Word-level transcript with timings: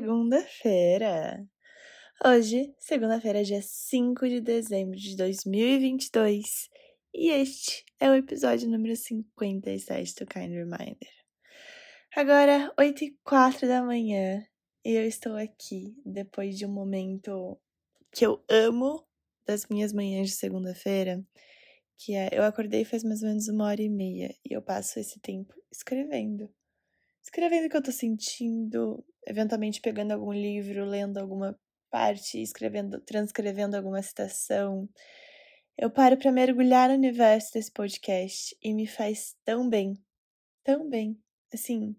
segunda-feira. 0.00 1.46
Hoje, 2.24 2.74
segunda-feira, 2.78 3.44
dia 3.44 3.60
5 3.60 4.26
de 4.30 4.40
dezembro 4.40 4.96
de 4.96 5.14
2022, 5.14 6.70
e 7.12 7.28
este 7.28 7.84
é 8.00 8.08
o 8.10 8.14
episódio 8.14 8.66
número 8.70 8.96
57 8.96 10.14
do 10.14 10.26
Kind 10.26 10.52
Reminder. 10.52 11.12
Agora, 12.16 12.72
8 12.78 13.04
e 13.04 13.18
4 13.22 13.68
da 13.68 13.82
manhã, 13.82 14.42
e 14.86 14.92
eu 14.92 15.06
estou 15.06 15.36
aqui 15.36 15.94
depois 16.06 16.56
de 16.56 16.64
um 16.64 16.72
momento 16.72 17.60
que 18.10 18.24
eu 18.24 18.42
amo 18.48 19.06
das 19.46 19.66
minhas 19.66 19.92
manhãs 19.92 20.30
de 20.30 20.34
segunda-feira, 20.34 21.22
que 21.98 22.14
é 22.14 22.30
eu 22.32 22.42
acordei 22.42 22.86
faz 22.86 23.04
mais 23.04 23.22
ou 23.22 23.28
menos 23.28 23.48
uma 23.48 23.66
hora 23.66 23.82
e 23.82 23.90
meia 23.90 24.34
e 24.48 24.54
eu 24.54 24.62
passo 24.62 24.98
esse 24.98 25.20
tempo 25.20 25.54
escrevendo 25.70 26.50
escrevendo 27.22 27.66
o 27.66 27.68
que 27.68 27.76
eu 27.76 27.82
tô 27.82 27.92
sentindo, 27.92 29.04
eventualmente 29.26 29.80
pegando 29.80 30.12
algum 30.12 30.32
livro, 30.32 30.84
lendo 30.84 31.18
alguma 31.18 31.58
parte, 31.90 32.40
escrevendo, 32.40 33.00
transcrevendo 33.00 33.76
alguma 33.76 34.02
citação. 34.02 34.88
Eu 35.76 35.90
paro 35.90 36.16
para 36.16 36.32
mergulhar 36.32 36.88
no 36.88 36.94
universo 36.94 37.52
desse 37.54 37.72
podcast 37.72 38.56
e 38.62 38.72
me 38.72 38.86
faz 38.86 39.34
tão 39.44 39.68
bem, 39.68 39.94
tão 40.64 40.88
bem. 40.88 41.18
Assim, 41.52 41.96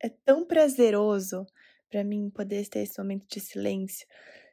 é 0.00 0.08
tão 0.08 0.46
prazeroso 0.46 1.46
para 1.90 2.04
mim 2.04 2.30
poder 2.30 2.66
ter 2.68 2.80
esse 2.80 2.98
momento 2.98 3.26
de 3.28 3.40
silêncio. 3.40 4.06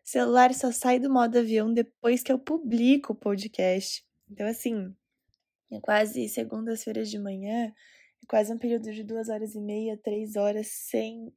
O 0.05 0.09
celular 0.09 0.53
só 0.53 0.71
sai 0.71 0.99
do 0.99 1.11
modo 1.11 1.37
avião 1.37 1.73
depois 1.73 2.21
que 2.21 2.31
eu 2.31 2.39
publico 2.39 3.13
o 3.13 3.15
podcast. 3.15 4.03
Então, 4.29 4.47
assim, 4.47 4.93
é 5.71 5.79
quase 5.79 6.27
segundas-feiras 6.27 7.09
de 7.09 7.17
manhã, 7.19 7.73
quase 8.27 8.53
um 8.53 8.57
período 8.57 8.91
de 8.91 9.03
duas 9.03 9.29
horas 9.29 9.55
e 9.55 9.61
meia, 9.61 9.97
três 9.97 10.35
horas, 10.35 10.67
sem 10.67 11.33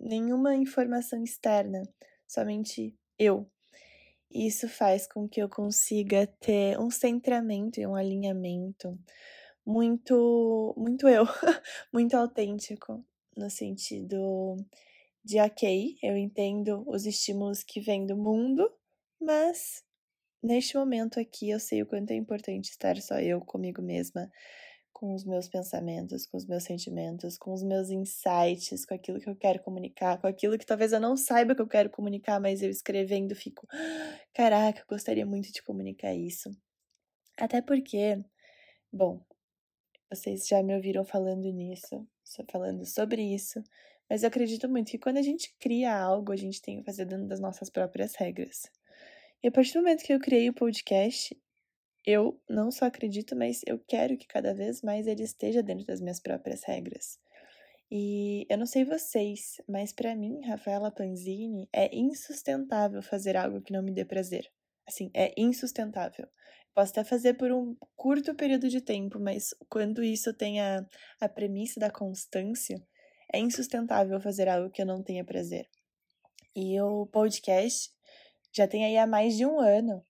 nenhuma 0.00 0.56
informação 0.56 1.22
externa, 1.22 1.82
somente 2.26 2.96
eu. 3.18 3.46
Isso 4.30 4.68
faz 4.68 5.06
com 5.06 5.28
que 5.28 5.42
eu 5.42 5.48
consiga 5.48 6.26
ter 6.26 6.78
um 6.78 6.90
centramento 6.90 7.80
e 7.80 7.86
um 7.86 7.94
alinhamento 7.94 8.98
muito, 9.66 10.74
muito 10.76 11.08
eu, 11.08 11.24
muito 11.92 12.16
autêntico, 12.16 13.04
no 13.36 13.50
sentido 13.50 14.56
de, 15.24 15.38
ok, 15.40 15.98
eu 16.02 16.16
entendo 16.16 16.84
os 16.86 17.06
estímulos 17.06 17.62
que 17.62 17.80
vêm 17.80 18.06
do 18.06 18.16
mundo, 18.16 18.72
mas 19.20 19.84
neste 20.42 20.76
momento 20.76 21.20
aqui 21.20 21.50
eu 21.50 21.60
sei 21.60 21.82
o 21.82 21.86
quanto 21.86 22.10
é 22.12 22.14
importante 22.14 22.70
estar 22.70 22.96
só 23.02 23.20
eu 23.20 23.40
comigo 23.40 23.82
mesma, 23.82 24.30
com 25.00 25.14
os 25.14 25.24
meus 25.24 25.48
pensamentos, 25.48 26.26
com 26.26 26.36
os 26.36 26.44
meus 26.44 26.64
sentimentos, 26.64 27.38
com 27.38 27.54
os 27.54 27.62
meus 27.62 27.88
insights, 27.88 28.84
com 28.84 28.92
aquilo 28.92 29.18
que 29.18 29.30
eu 29.30 29.34
quero 29.34 29.58
comunicar, 29.62 30.20
com 30.20 30.26
aquilo 30.26 30.58
que 30.58 30.66
talvez 30.66 30.92
eu 30.92 31.00
não 31.00 31.16
saiba 31.16 31.54
que 31.54 31.62
eu 31.62 31.66
quero 31.66 31.88
comunicar, 31.88 32.38
mas 32.38 32.60
eu 32.60 32.68
escrevendo 32.68 33.34
fico, 33.34 33.66
caraca, 34.34 34.80
eu 34.80 34.84
gostaria 34.86 35.24
muito 35.24 35.50
de 35.50 35.62
comunicar 35.62 36.14
isso. 36.14 36.50
Até 37.38 37.62
porque, 37.62 38.22
bom, 38.92 39.24
vocês 40.10 40.46
já 40.46 40.62
me 40.62 40.76
ouviram 40.76 41.02
falando 41.02 41.50
nisso, 41.50 42.06
falando 42.52 42.84
sobre 42.84 43.22
isso, 43.22 43.62
mas 44.06 44.22
eu 44.22 44.28
acredito 44.28 44.68
muito 44.68 44.90
que 44.90 44.98
quando 44.98 45.16
a 45.16 45.22
gente 45.22 45.56
cria 45.58 45.98
algo, 45.98 46.30
a 46.30 46.36
gente 46.36 46.60
tem 46.60 46.80
que 46.80 46.84
fazer 46.84 47.06
dentro 47.06 47.26
das 47.26 47.40
nossas 47.40 47.70
próprias 47.70 48.14
regras. 48.16 48.70
E 49.42 49.48
a 49.48 49.50
partir 49.50 49.72
do 49.72 49.78
momento 49.78 50.04
que 50.04 50.12
eu 50.12 50.20
criei 50.20 50.50
o 50.50 50.54
podcast, 50.54 51.34
eu 52.06 52.40
não 52.48 52.70
só 52.70 52.86
acredito, 52.86 53.36
mas 53.36 53.60
eu 53.66 53.78
quero 53.78 54.16
que 54.16 54.26
cada 54.26 54.54
vez 54.54 54.82
mais 54.82 55.06
ele 55.06 55.22
esteja 55.22 55.62
dentro 55.62 55.84
das 55.84 56.00
minhas 56.00 56.20
próprias 56.20 56.64
regras. 56.64 57.18
E 57.90 58.46
eu 58.48 58.56
não 58.56 58.66
sei 58.66 58.84
vocês, 58.84 59.60
mas 59.68 59.92
para 59.92 60.14
mim, 60.14 60.40
Rafaela 60.46 60.92
Panzini, 60.92 61.68
é 61.72 61.94
insustentável 61.94 63.02
fazer 63.02 63.36
algo 63.36 63.60
que 63.60 63.72
não 63.72 63.82
me 63.82 63.92
dê 63.92 64.04
prazer. 64.04 64.48
Assim, 64.86 65.10
é 65.12 65.34
insustentável. 65.36 66.26
Posso 66.72 66.92
até 66.92 67.04
fazer 67.04 67.34
por 67.34 67.50
um 67.50 67.76
curto 67.96 68.34
período 68.34 68.68
de 68.68 68.80
tempo, 68.80 69.18
mas 69.18 69.50
quando 69.68 70.04
isso 70.04 70.32
tem 70.32 70.60
a, 70.60 70.86
a 71.20 71.28
premissa 71.28 71.80
da 71.80 71.90
constância, 71.90 72.80
é 73.32 73.40
insustentável 73.40 74.20
fazer 74.20 74.48
algo 74.48 74.70
que 74.70 74.80
eu 74.80 74.86
não 74.86 75.02
tenha 75.02 75.24
prazer. 75.24 75.68
E 76.54 76.80
o 76.80 77.06
podcast 77.06 77.90
já 78.52 78.66
tem 78.68 78.84
aí 78.84 78.96
há 78.96 79.06
mais 79.06 79.36
de 79.36 79.44
um 79.44 79.58
ano. 79.60 80.04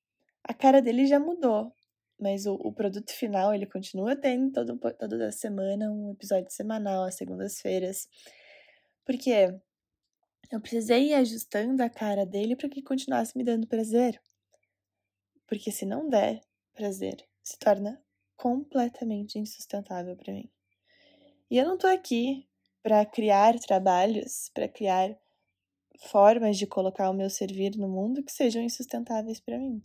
A 0.45 0.55
cara 0.55 0.83
dele 0.83 1.07
já 1.07 1.19
mudou 1.19 1.73
mas 2.21 2.47
o, 2.47 2.55
o 2.55 2.73
produto 2.73 3.11
final 3.13 3.55
ele 3.55 3.67
continua 3.67 4.17
tendo 4.17 4.53
todo, 4.53 4.79
toda 4.79 5.33
semana 5.33 5.91
um 5.91 6.13
episódio 6.13 6.51
semanal 6.51 7.05
às 7.05 7.17
segundas-feiras. 7.17 8.09
Porque 9.05 9.55
eu 10.51 10.61
precisei 10.61 11.11
ir 11.11 11.15
ajustando 11.15 11.83
a 11.83 11.89
cara 11.89 12.27
dele 12.27 12.57
para 12.57 12.69
que 12.69 12.83
continuasse 12.83 13.37
me 13.37 13.45
dando 13.45 13.67
prazer. 13.67 14.21
Porque 15.47 15.71
se 15.71 15.85
não 15.85 16.09
der 16.09 16.41
prazer, 16.73 17.25
se 17.43 17.59
torna 17.59 18.03
completamente 18.37 19.39
insustentável 19.39 20.17
para 20.17 20.33
mim. 20.33 20.51
E 21.51 21.59
eu 21.59 21.67
não 21.67 21.77
tô 21.77 21.87
aqui 21.87 22.49
para 22.83 23.05
criar 23.05 23.59
trabalhos, 23.59 24.51
para 24.55 24.69
criar 24.69 25.17
formas 26.09 26.57
de 26.57 26.67
colocar 26.67 27.11
o 27.11 27.15
meu 27.15 27.29
servir 27.29 27.77
no 27.77 27.89
mundo 27.89 28.23
que 28.23 28.33
sejam 28.33 28.63
insustentáveis 28.63 29.41
para 29.41 29.59
mim. 29.59 29.83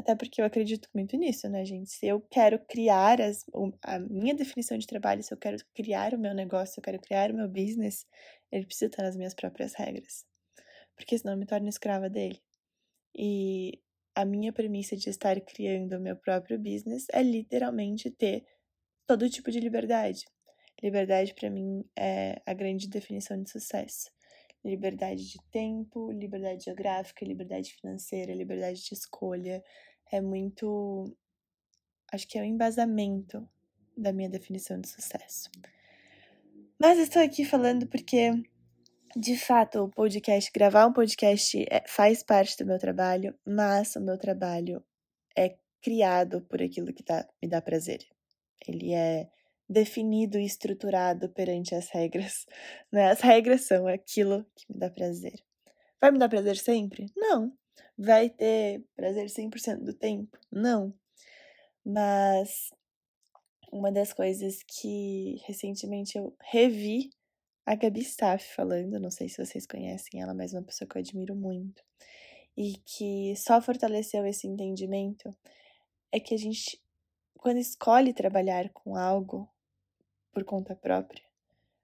Até 0.00 0.14
porque 0.14 0.40
eu 0.40 0.46
acredito 0.46 0.88
muito 0.94 1.14
nisso, 1.14 1.46
né, 1.46 1.62
gente? 1.62 1.90
Se 1.90 2.06
eu 2.06 2.22
quero 2.22 2.58
criar 2.58 3.20
as, 3.20 3.44
a 3.82 3.98
minha 3.98 4.34
definição 4.34 4.78
de 4.78 4.86
trabalho, 4.86 5.22
se 5.22 5.30
eu 5.30 5.36
quero 5.36 5.58
criar 5.74 6.14
o 6.14 6.18
meu 6.18 6.32
negócio, 6.32 6.72
se 6.72 6.80
eu 6.80 6.82
quero 6.82 6.98
criar 6.98 7.30
o 7.30 7.34
meu 7.34 7.46
business, 7.46 8.06
ele 8.50 8.64
precisa 8.64 8.86
estar 8.86 9.02
nas 9.02 9.14
minhas 9.14 9.34
próprias 9.34 9.74
regras. 9.74 10.24
Porque 10.96 11.18
senão 11.18 11.34
eu 11.34 11.38
me 11.38 11.44
torno 11.44 11.68
escrava 11.68 12.08
dele. 12.08 12.40
E 13.14 13.78
a 14.14 14.24
minha 14.24 14.54
premissa 14.54 14.96
de 14.96 15.10
estar 15.10 15.38
criando 15.42 15.98
o 15.98 16.00
meu 16.00 16.16
próprio 16.16 16.58
business 16.58 17.06
é 17.12 17.22
literalmente 17.22 18.10
ter 18.10 18.46
todo 19.06 19.28
tipo 19.28 19.50
de 19.50 19.60
liberdade. 19.60 20.24
Liberdade 20.82 21.34
para 21.34 21.50
mim 21.50 21.84
é 21.94 22.40
a 22.46 22.54
grande 22.54 22.88
definição 22.88 23.42
de 23.42 23.50
sucesso. 23.50 24.10
Liberdade 24.64 25.28
de 25.28 25.38
tempo, 25.50 26.10
liberdade 26.10 26.64
geográfica, 26.64 27.22
liberdade 27.22 27.74
financeira, 27.74 28.34
liberdade 28.34 28.82
de 28.82 28.94
escolha, 28.94 29.62
é 30.10 30.20
muito. 30.20 31.14
Acho 32.12 32.26
que 32.26 32.38
é 32.38 32.42
o 32.42 32.44
embasamento 32.44 33.48
da 33.96 34.12
minha 34.12 34.28
definição 34.28 34.80
de 34.80 34.88
sucesso. 34.88 35.50
Mas 36.78 36.98
estou 36.98 37.22
aqui 37.22 37.44
falando 37.44 37.86
porque, 37.86 38.32
de 39.16 39.36
fato, 39.36 39.84
o 39.84 39.88
podcast, 39.88 40.50
gravar 40.52 40.86
um 40.86 40.92
podcast 40.92 41.62
é, 41.70 41.84
faz 41.86 42.22
parte 42.22 42.56
do 42.56 42.66
meu 42.66 42.78
trabalho, 42.78 43.34
mas 43.46 43.94
o 43.96 44.00
meu 44.00 44.18
trabalho 44.18 44.82
é 45.36 45.56
criado 45.82 46.42
por 46.42 46.62
aquilo 46.62 46.92
que 46.92 47.04
dá, 47.04 47.28
me 47.42 47.48
dá 47.48 47.60
prazer. 47.60 48.00
Ele 48.66 48.92
é 48.92 49.28
definido 49.68 50.38
e 50.38 50.44
estruturado 50.44 51.28
perante 51.28 51.74
as 51.74 51.88
regras. 51.90 52.46
Né? 52.90 53.10
As 53.10 53.20
regras 53.20 53.66
são 53.66 53.86
aquilo 53.86 54.44
que 54.56 54.72
me 54.72 54.80
dá 54.80 54.90
prazer. 54.90 55.38
Vai 56.00 56.10
me 56.10 56.18
dar 56.18 56.28
prazer 56.28 56.56
sempre? 56.56 57.06
Não. 57.16 57.52
Vai 57.96 58.30
ter 58.30 58.84
prazer 58.96 59.26
100% 59.26 59.84
do 59.84 59.92
tempo? 59.92 60.38
Não. 60.50 60.94
Mas 61.84 62.70
uma 63.72 63.92
das 63.92 64.12
coisas 64.12 64.62
que 64.62 65.36
recentemente 65.46 66.18
eu 66.18 66.34
revi 66.40 67.10
a 67.64 67.74
Gabi 67.74 68.00
Staff 68.00 68.54
falando, 68.54 68.98
não 68.98 69.10
sei 69.10 69.28
se 69.28 69.44
vocês 69.44 69.66
conhecem 69.66 70.20
ela, 70.20 70.34
mas 70.34 70.52
é 70.52 70.58
uma 70.58 70.66
pessoa 70.66 70.88
que 70.88 70.96
eu 70.96 71.00
admiro 71.00 71.36
muito, 71.36 71.82
e 72.56 72.78
que 72.84 73.34
só 73.36 73.60
fortaleceu 73.60 74.26
esse 74.26 74.46
entendimento, 74.46 75.30
é 76.10 76.18
que 76.18 76.34
a 76.34 76.38
gente, 76.38 76.82
quando 77.38 77.58
escolhe 77.58 78.12
trabalhar 78.12 78.70
com 78.70 78.96
algo 78.96 79.48
por 80.32 80.44
conta 80.44 80.74
própria, 80.74 81.22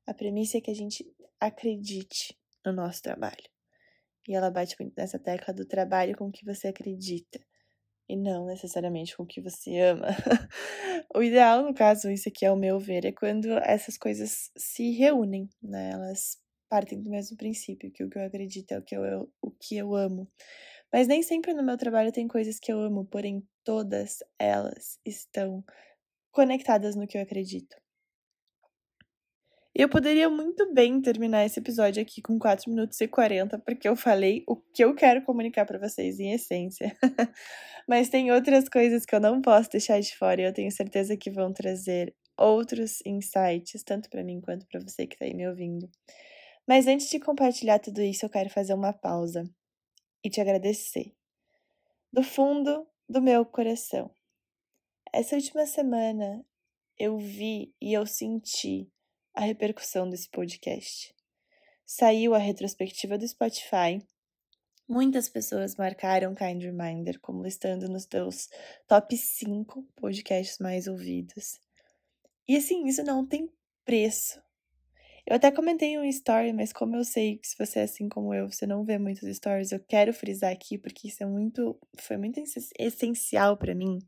a 0.07 0.13
premissa 0.13 0.59
é 0.59 0.61
que 0.61 0.71
a 0.71 0.75
gente 0.75 1.07
acredite 1.39 2.37
no 2.65 2.73
nosso 2.73 3.03
trabalho. 3.03 3.56
E 4.29 4.35
ela 4.35 4.51
bate 4.51 4.77
muito 4.81 4.95
nessa 4.97 5.19
tecla 5.19 5.55
do 5.55 5.65
trabalho 5.67 6.17
com 6.17 6.31
que 6.31 6.45
você 6.45 6.69
acredita 6.69 7.41
e 8.09 8.17
não 8.17 8.47
necessariamente 8.47 9.17
com 9.17 9.25
o 9.25 9.27
que 9.27 9.41
você 9.41 9.79
ama. 9.81 10.09
o 11.15 11.23
ideal, 11.23 11.63
no 11.65 11.75
caso, 11.75 12.11
isso 12.11 12.29
aqui 12.29 12.45
é 12.47 12.53
o 12.53 12.57
meu 12.57 12.79
ver, 12.79 13.05
é 13.05 13.13
quando 13.13 13.49
essas 13.59 13.99
coisas 13.99 14.51
se 14.57 14.93
reúnem, 14.93 15.49
né? 15.63 15.91
Elas 15.93 16.39
partem 16.69 17.01
do 17.03 17.11
mesmo 17.11 17.37
princípio, 17.37 17.91
que 17.93 18.05
o 18.05 18.11
que 18.11 18.19
eu 18.19 18.25
acredito 18.25 18.73
é 18.73 18.79
o 18.79 18.83
que 18.83 18.97
eu, 18.97 19.31
o 19.43 19.51
que 19.51 19.77
eu 19.77 19.95
amo. 19.95 20.29
Mas 20.93 21.09
nem 21.09 21.23
sempre 21.23 21.55
no 21.55 21.63
meu 21.65 21.77
trabalho 21.77 22.13
tem 22.13 22.29
coisas 22.29 22.59
que 22.61 22.73
eu 22.73 22.81
amo, 22.81 23.05
porém 23.07 23.47
todas 23.65 24.19
elas 24.39 24.99
estão 25.05 25.65
conectadas 26.33 26.97
no 26.97 27.07
que 27.07 27.19
eu 27.19 27.23
acredito. 27.23 27.77
Eu 29.79 29.91
poderia 29.91 30.31
muito 30.31 30.73
bem 30.73 31.03
terminar 31.03 31.45
esse 31.45 31.61
episódio 31.61 32.01
aqui 32.01 32.23
com 32.23 32.39
4 32.39 32.71
minutos 32.71 32.99
e 32.99 33.07
40, 33.07 33.59
porque 33.59 33.87
eu 33.87 33.95
falei 33.95 34.43
o 34.49 34.57
que 34.57 34.83
eu 34.83 34.95
quero 34.95 35.23
comunicar 35.23 35.67
para 35.67 35.79
vocês 35.79 36.19
em 36.19 36.33
essência. 36.33 36.97
Mas 37.87 38.09
tem 38.09 38.33
outras 38.33 38.71
coisas 38.71 39.05
que 39.05 39.15
eu 39.15 39.21
não 39.21 39.43
posso 39.43 39.69
deixar 39.69 40.01
de 40.01 40.17
fora 40.17 40.41
e 40.41 40.45
eu 40.47 40.53
tenho 40.55 40.73
certeza 40.73 41.15
que 41.15 41.31
vão 41.31 41.53
trazer 41.53 42.17
outros 42.39 43.03
insights, 43.05 43.83
tanto 43.85 44.09
para 44.09 44.25
mim 44.25 44.41
quanto 44.41 44.67
para 44.67 44.81
você 44.81 45.07
que 45.07 45.15
está 45.15 45.27
aí 45.27 45.35
me 45.35 45.47
ouvindo. 45.47 45.91
Mas 46.67 46.87
antes 46.87 47.11
de 47.11 47.21
compartilhar 47.21 47.79
tudo 47.79 48.01
isso, 48.01 48.25
eu 48.25 48.31
quero 48.31 48.49
fazer 48.49 48.73
uma 48.73 48.95
pausa 48.95 49.45
e 50.25 50.31
te 50.31 50.41
agradecer. 50.41 51.13
Do 52.11 52.23
fundo 52.23 52.87
do 53.07 53.21
meu 53.21 53.45
coração. 53.45 54.11
Essa 55.13 55.37
última 55.37 55.67
semana 55.67 56.43
eu 56.99 57.19
vi 57.19 57.75
e 57.79 57.93
eu 57.93 58.07
senti 58.07 58.91
a 59.37 59.43
repercussão 59.43 60.09
desse 60.09 60.31
podcast. 60.31 61.15
Saiu 61.85 62.35
a 62.35 62.39
retrospectiva 62.39 63.19
do 63.19 63.29
Spotify. 63.29 64.03
Muitas 64.89 65.29
pessoas 65.29 65.77
marcaram 65.77 66.35
Kind 66.35 66.63
Reminder 66.63 67.21
como 67.21 67.47
estando 67.47 67.87
nos 67.87 68.07
teus 68.07 68.49
top 68.89 69.15
5 69.15 69.83
podcasts 69.95 70.59
mais 70.59 70.87
ouvidos. 70.87 71.61
E 72.49 72.57
assim, 72.57 72.87
isso 72.87 73.05
não 73.05 73.27
tem 73.27 73.53
preço. 73.85 74.41
Eu 75.27 75.37
até 75.37 75.51
comentei 75.51 75.99
um 75.99 76.05
story, 76.05 76.53
mas 76.53 76.73
como 76.73 76.97
eu 76.97 77.05
sei 77.05 77.37
que 77.37 77.49
se 77.49 77.59
você 77.59 77.81
é 77.81 77.83
assim 77.83 78.09
como 78.09 78.33
eu, 78.33 78.51
você 78.51 78.67
não 78.67 78.85
vê 78.85 78.97
muitos 78.97 79.29
stories, 79.37 79.71
eu 79.71 79.81
quero 79.81 80.15
frisar 80.15 80.51
aqui 80.51 80.79
porque 80.79 81.09
isso 81.09 81.23
é 81.23 81.27
muito, 81.27 81.79
foi 81.99 82.17
muito 82.17 82.41
essencial 82.79 83.57
para 83.57 83.75
mim. 83.75 83.99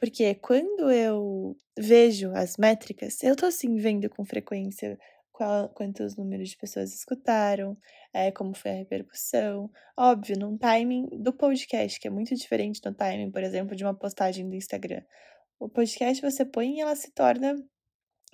Porque 0.00 0.34
quando 0.36 0.90
eu 0.90 1.54
vejo 1.78 2.32
as 2.32 2.56
métricas, 2.56 3.22
eu 3.22 3.36
tô 3.36 3.44
assim 3.46 3.76
vendo 3.76 4.08
com 4.08 4.24
frequência 4.24 4.98
qual, 5.30 5.68
quantos 5.68 6.16
números 6.16 6.48
de 6.50 6.56
pessoas 6.56 6.94
escutaram, 6.94 7.76
é, 8.12 8.30
como 8.30 8.54
foi 8.54 8.70
a 8.70 8.74
repercussão. 8.74 9.70
Óbvio, 9.98 10.38
num 10.38 10.56
timing 10.56 11.06
do 11.22 11.34
podcast, 11.34 12.00
que 12.00 12.08
é 12.08 12.10
muito 12.10 12.34
diferente 12.34 12.80
do 12.80 12.94
timing, 12.94 13.30
por 13.30 13.42
exemplo, 13.42 13.76
de 13.76 13.84
uma 13.84 13.94
postagem 13.94 14.48
do 14.48 14.56
Instagram. 14.56 15.02
O 15.58 15.68
podcast 15.68 16.22
você 16.22 16.46
põe 16.46 16.76
e 16.76 16.80
ela 16.80 16.96
se 16.96 17.12
torna 17.12 17.54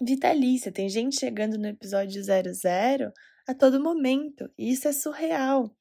vitalícia. 0.01 0.71
Tem 0.71 0.89
gente 0.89 1.19
chegando 1.19 1.59
no 1.59 1.67
episódio 1.67 2.23
00 2.23 3.13
a 3.49 3.55
todo 3.55 3.83
momento. 3.83 4.49
E 4.57 4.71
isso 4.71 4.87
é 4.87 4.93
surreal. 4.93 5.75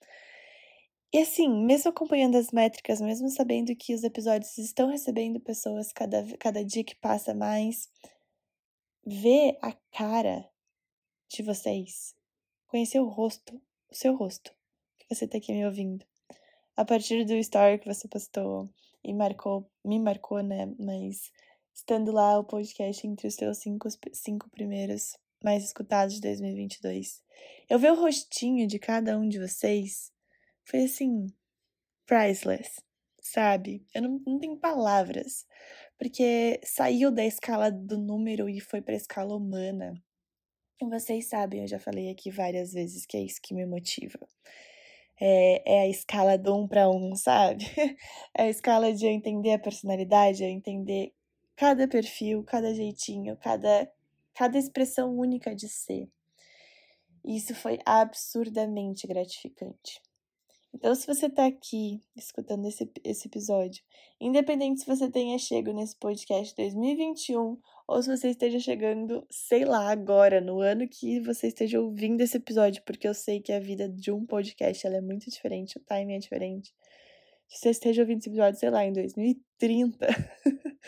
E 1.15 1.19
assim, 1.19 1.47
mesmo 1.47 1.91
acompanhando 1.91 2.35
as 2.35 2.51
métricas, 2.51 2.99
mesmo 2.99 3.29
sabendo 3.29 3.73
que 3.73 3.95
os 3.95 4.03
episódios 4.03 4.57
estão 4.57 4.89
recebendo 4.89 5.39
pessoas 5.39 5.93
cada, 5.93 6.21
cada 6.37 6.61
dia 6.61 6.83
que 6.83 6.93
passa 6.93 7.33
mais, 7.33 7.89
ver 9.07 9.57
a 9.61 9.71
cara 9.93 10.45
de 11.29 11.41
vocês, 11.41 12.13
conhecer 12.67 12.99
o 12.99 13.07
rosto, 13.07 13.61
o 13.89 13.95
seu 13.95 14.13
rosto, 14.13 14.53
que 14.97 15.15
você 15.15 15.25
tá 15.25 15.37
aqui 15.37 15.53
me 15.53 15.65
ouvindo. 15.65 16.05
A 16.75 16.83
partir 16.83 17.23
do 17.23 17.33
story 17.35 17.79
que 17.79 17.87
você 17.87 18.09
postou 18.09 18.69
e 19.01 19.13
marcou, 19.13 19.65
me 19.85 19.97
marcou, 19.97 20.43
né? 20.43 20.65
Mas 20.77 21.31
estando 21.73 22.11
lá 22.11 22.37
o 22.37 22.43
podcast 22.43 23.07
entre 23.07 23.29
os 23.29 23.35
seus 23.35 23.59
cinco, 23.59 23.87
cinco 24.11 24.49
primeiros 24.49 25.15
mais 25.41 25.63
escutados 25.63 26.15
de 26.15 26.19
2022. 26.19 27.23
Eu 27.69 27.79
ver 27.79 27.93
o 27.93 28.01
rostinho 28.01 28.67
de 28.67 28.77
cada 28.77 29.17
um 29.17 29.29
de 29.29 29.39
vocês 29.39 30.13
foi 30.65 30.83
assim, 30.83 31.27
priceless, 32.05 32.81
sabe? 33.21 33.85
Eu 33.93 34.01
não, 34.01 34.21
não 34.25 34.39
tenho 34.39 34.57
palavras, 34.57 35.45
porque 35.97 36.59
saiu 36.63 37.11
da 37.11 37.25
escala 37.25 37.71
do 37.71 37.97
número 37.97 38.49
e 38.49 38.59
foi 38.59 38.81
para 38.81 38.93
a 38.93 38.97
escala 38.97 39.35
humana. 39.35 39.93
E 40.81 40.85
vocês 40.85 41.29
sabem, 41.29 41.61
eu 41.61 41.67
já 41.67 41.79
falei 41.79 42.09
aqui 42.09 42.29
várias 42.29 42.73
vezes 42.73 43.05
que 43.05 43.15
é 43.15 43.21
isso 43.21 43.39
que 43.41 43.53
me 43.53 43.65
motiva. 43.65 44.19
É, 45.19 45.77
é 45.77 45.81
a 45.83 45.87
escala 45.87 46.37
do 46.37 46.53
um 46.55 46.67
para 46.67 46.89
um, 46.89 47.15
sabe? 47.15 47.65
É 48.37 48.43
a 48.43 48.49
escala 48.49 48.93
de 48.93 49.05
eu 49.05 49.11
entender 49.11 49.53
a 49.53 49.59
personalidade, 49.59 50.43
eu 50.43 50.49
entender 50.49 51.13
cada 51.55 51.87
perfil, 51.87 52.43
cada 52.43 52.73
jeitinho, 52.73 53.37
cada, 53.37 53.89
cada 54.33 54.57
expressão 54.57 55.17
única 55.17 55.55
de 55.55 55.69
ser. 55.69 56.09
Isso 57.23 57.55
foi 57.55 57.79
absurdamente 57.85 59.07
gratificante. 59.07 60.01
Então, 60.75 60.93
se 60.93 61.07
você 61.07 61.27
está 61.27 61.45
aqui 61.45 62.01
escutando 62.17 62.67
esse, 62.67 62.91
esse 63.01 63.29
episódio, 63.29 63.81
independente 64.19 64.81
se 64.81 64.85
você 64.85 65.09
tenha 65.09 65.37
chegado 65.39 65.73
nesse 65.73 65.95
podcast 65.95 66.53
2021 66.53 67.57
ou 67.87 68.03
se 68.03 68.09
você 68.09 68.31
esteja 68.31 68.59
chegando, 68.59 69.25
sei 69.31 69.63
lá, 69.63 69.89
agora, 69.89 70.41
no 70.41 70.59
ano 70.59 70.85
que 70.85 71.21
você 71.21 71.47
esteja 71.47 71.79
ouvindo 71.79 72.19
esse 72.19 72.35
episódio, 72.35 72.83
porque 72.85 73.07
eu 73.07 73.13
sei 73.13 73.39
que 73.39 73.53
a 73.53 73.59
vida 73.59 73.87
de 73.87 74.11
um 74.11 74.25
podcast 74.25 74.85
ela 74.85 74.97
é 74.97 75.01
muito 75.01 75.29
diferente, 75.29 75.77
o 75.77 75.81
timing 75.81 76.15
é 76.15 76.19
diferente. 76.19 76.75
Se 77.47 77.59
você 77.59 77.69
esteja 77.69 78.01
ouvindo 78.01 78.19
esse 78.19 78.29
episódio, 78.29 78.59
sei 78.59 78.69
lá, 78.69 78.83
em 78.83 78.91
2030, 78.91 80.05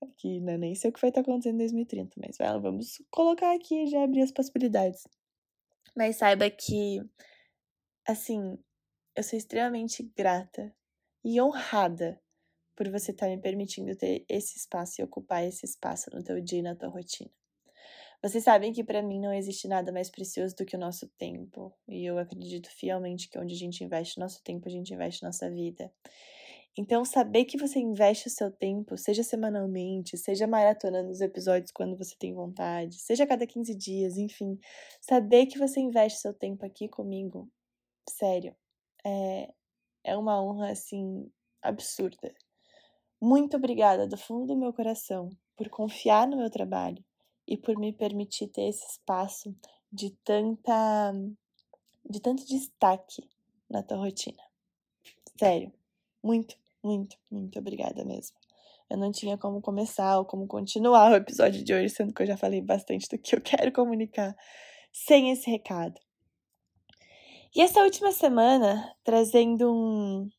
aqui, 0.00 0.40
né? 0.40 0.56
Nem 0.56 0.76
sei 0.76 0.90
o 0.90 0.92
que 0.92 1.00
vai 1.00 1.10
estar 1.10 1.22
acontecendo 1.22 1.56
em 1.56 1.64
2030, 1.64 2.12
mas 2.16 2.36
vai, 2.38 2.60
vamos 2.60 3.02
colocar 3.10 3.52
aqui 3.56 3.74
e 3.74 3.86
já 3.88 4.04
abrir 4.04 4.22
as 4.22 4.30
possibilidades. 4.30 5.02
Mas 5.96 6.16
saiba 6.16 6.48
que, 6.48 7.00
assim, 8.06 8.56
eu 9.14 9.22
sou 9.22 9.38
extremamente 9.38 10.02
grata 10.16 10.74
e 11.24 11.40
honrada 11.40 12.20
por 12.74 12.90
você 12.90 13.10
estar 13.10 13.28
me 13.28 13.38
permitindo 13.38 13.94
ter 13.94 14.24
esse 14.28 14.56
espaço 14.56 15.00
e 15.00 15.04
ocupar 15.04 15.44
esse 15.44 15.66
espaço 15.66 16.10
no 16.12 16.22
teu 16.22 16.40
dia 16.40 16.60
e 16.60 16.62
na 16.62 16.74
tua 16.74 16.88
rotina. 16.88 17.30
Vocês 18.22 18.44
sabem 18.44 18.72
que 18.72 18.84
para 18.84 19.02
mim 19.02 19.20
não 19.20 19.32
existe 19.32 19.68
nada 19.68 19.92
mais 19.92 20.08
precioso 20.08 20.54
do 20.56 20.64
que 20.64 20.76
o 20.76 20.78
nosso 20.78 21.08
tempo, 21.18 21.74
e 21.88 22.04
eu 22.04 22.18
acredito 22.18 22.70
fielmente 22.70 23.28
que 23.28 23.38
onde 23.38 23.54
a 23.54 23.58
gente 23.58 23.84
investe 23.84 24.18
nosso 24.18 24.42
tempo, 24.42 24.68
a 24.68 24.70
gente 24.70 24.94
investe 24.94 25.22
nossa 25.24 25.50
vida. 25.50 25.92
Então, 26.78 27.04
saber 27.04 27.44
que 27.44 27.58
você 27.58 27.78
investe 27.78 28.28
o 28.28 28.30
seu 28.30 28.50
tempo, 28.50 28.96
seja 28.96 29.22
semanalmente, 29.22 30.16
seja 30.16 30.46
maratonando 30.46 31.10
os 31.10 31.20
episódios 31.20 31.70
quando 31.70 31.98
você 31.98 32.16
tem 32.16 32.32
vontade, 32.32 32.98
seja 32.98 33.24
a 33.24 33.26
cada 33.26 33.46
15 33.46 33.74
dias, 33.74 34.16
enfim, 34.16 34.58
saber 35.00 35.46
que 35.46 35.58
você 35.58 35.80
investe 35.80 36.20
seu 36.20 36.32
tempo 36.32 36.64
aqui 36.64 36.88
comigo, 36.88 37.50
sério, 38.08 38.56
é, 39.04 39.52
é 40.04 40.16
uma 40.16 40.42
honra, 40.42 40.70
assim, 40.70 41.30
absurda. 41.60 42.34
Muito 43.20 43.56
obrigada 43.56 44.06
do 44.06 44.16
fundo 44.16 44.46
do 44.46 44.56
meu 44.56 44.72
coração 44.72 45.30
por 45.56 45.68
confiar 45.68 46.26
no 46.26 46.36
meu 46.36 46.50
trabalho 46.50 47.04
e 47.46 47.56
por 47.56 47.78
me 47.78 47.92
permitir 47.92 48.48
ter 48.48 48.62
esse 48.62 48.84
espaço 48.86 49.54
de 49.92 50.10
tanta 50.24 51.12
de 52.08 52.20
tanto 52.20 52.44
destaque 52.46 53.28
na 53.70 53.82
tua 53.82 53.98
rotina. 53.98 54.42
Sério, 55.38 55.72
muito, 56.22 56.56
muito, 56.82 57.16
muito 57.30 57.58
obrigada 57.58 58.04
mesmo. 58.04 58.36
Eu 58.90 58.98
não 58.98 59.10
tinha 59.10 59.38
como 59.38 59.60
começar 59.60 60.18
ou 60.18 60.24
como 60.24 60.46
continuar 60.46 61.12
o 61.12 61.16
episódio 61.16 61.64
de 61.64 61.72
hoje, 61.72 61.88
sendo 61.88 62.12
que 62.12 62.22
eu 62.22 62.26
já 62.26 62.36
falei 62.36 62.60
bastante 62.60 63.08
do 63.08 63.18
que 63.18 63.34
eu 63.34 63.40
quero 63.40 63.72
comunicar 63.72 64.36
sem 64.92 65.30
esse 65.30 65.50
recado. 65.50 65.98
E 67.54 67.60
essa 67.60 67.82
última 67.82 68.12
semana, 68.12 68.96
trazendo 69.04 69.70
um, 69.70 70.30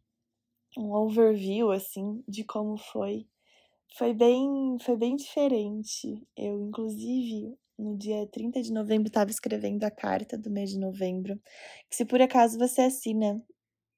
um 0.77 0.93
overview, 0.93 1.71
assim, 1.71 2.23
de 2.27 2.43
como 2.43 2.75
foi 2.77 3.27
foi 3.95 4.13
bem, 4.13 4.77
foi 4.81 4.97
bem 4.97 5.15
diferente. 5.15 6.27
Eu, 6.35 6.59
inclusive, 6.59 7.55
no 7.77 7.95
dia 7.95 8.25
30 8.27 8.61
de 8.63 8.73
novembro, 8.73 9.07
estava 9.07 9.29
escrevendo 9.29 9.83
a 9.83 9.91
carta 9.91 10.35
do 10.37 10.49
mês 10.49 10.71
de 10.71 10.79
novembro. 10.79 11.39
Que 11.89 11.95
se 11.95 12.05
por 12.05 12.19
acaso 12.21 12.57
você 12.57 12.81
assina, 12.81 13.39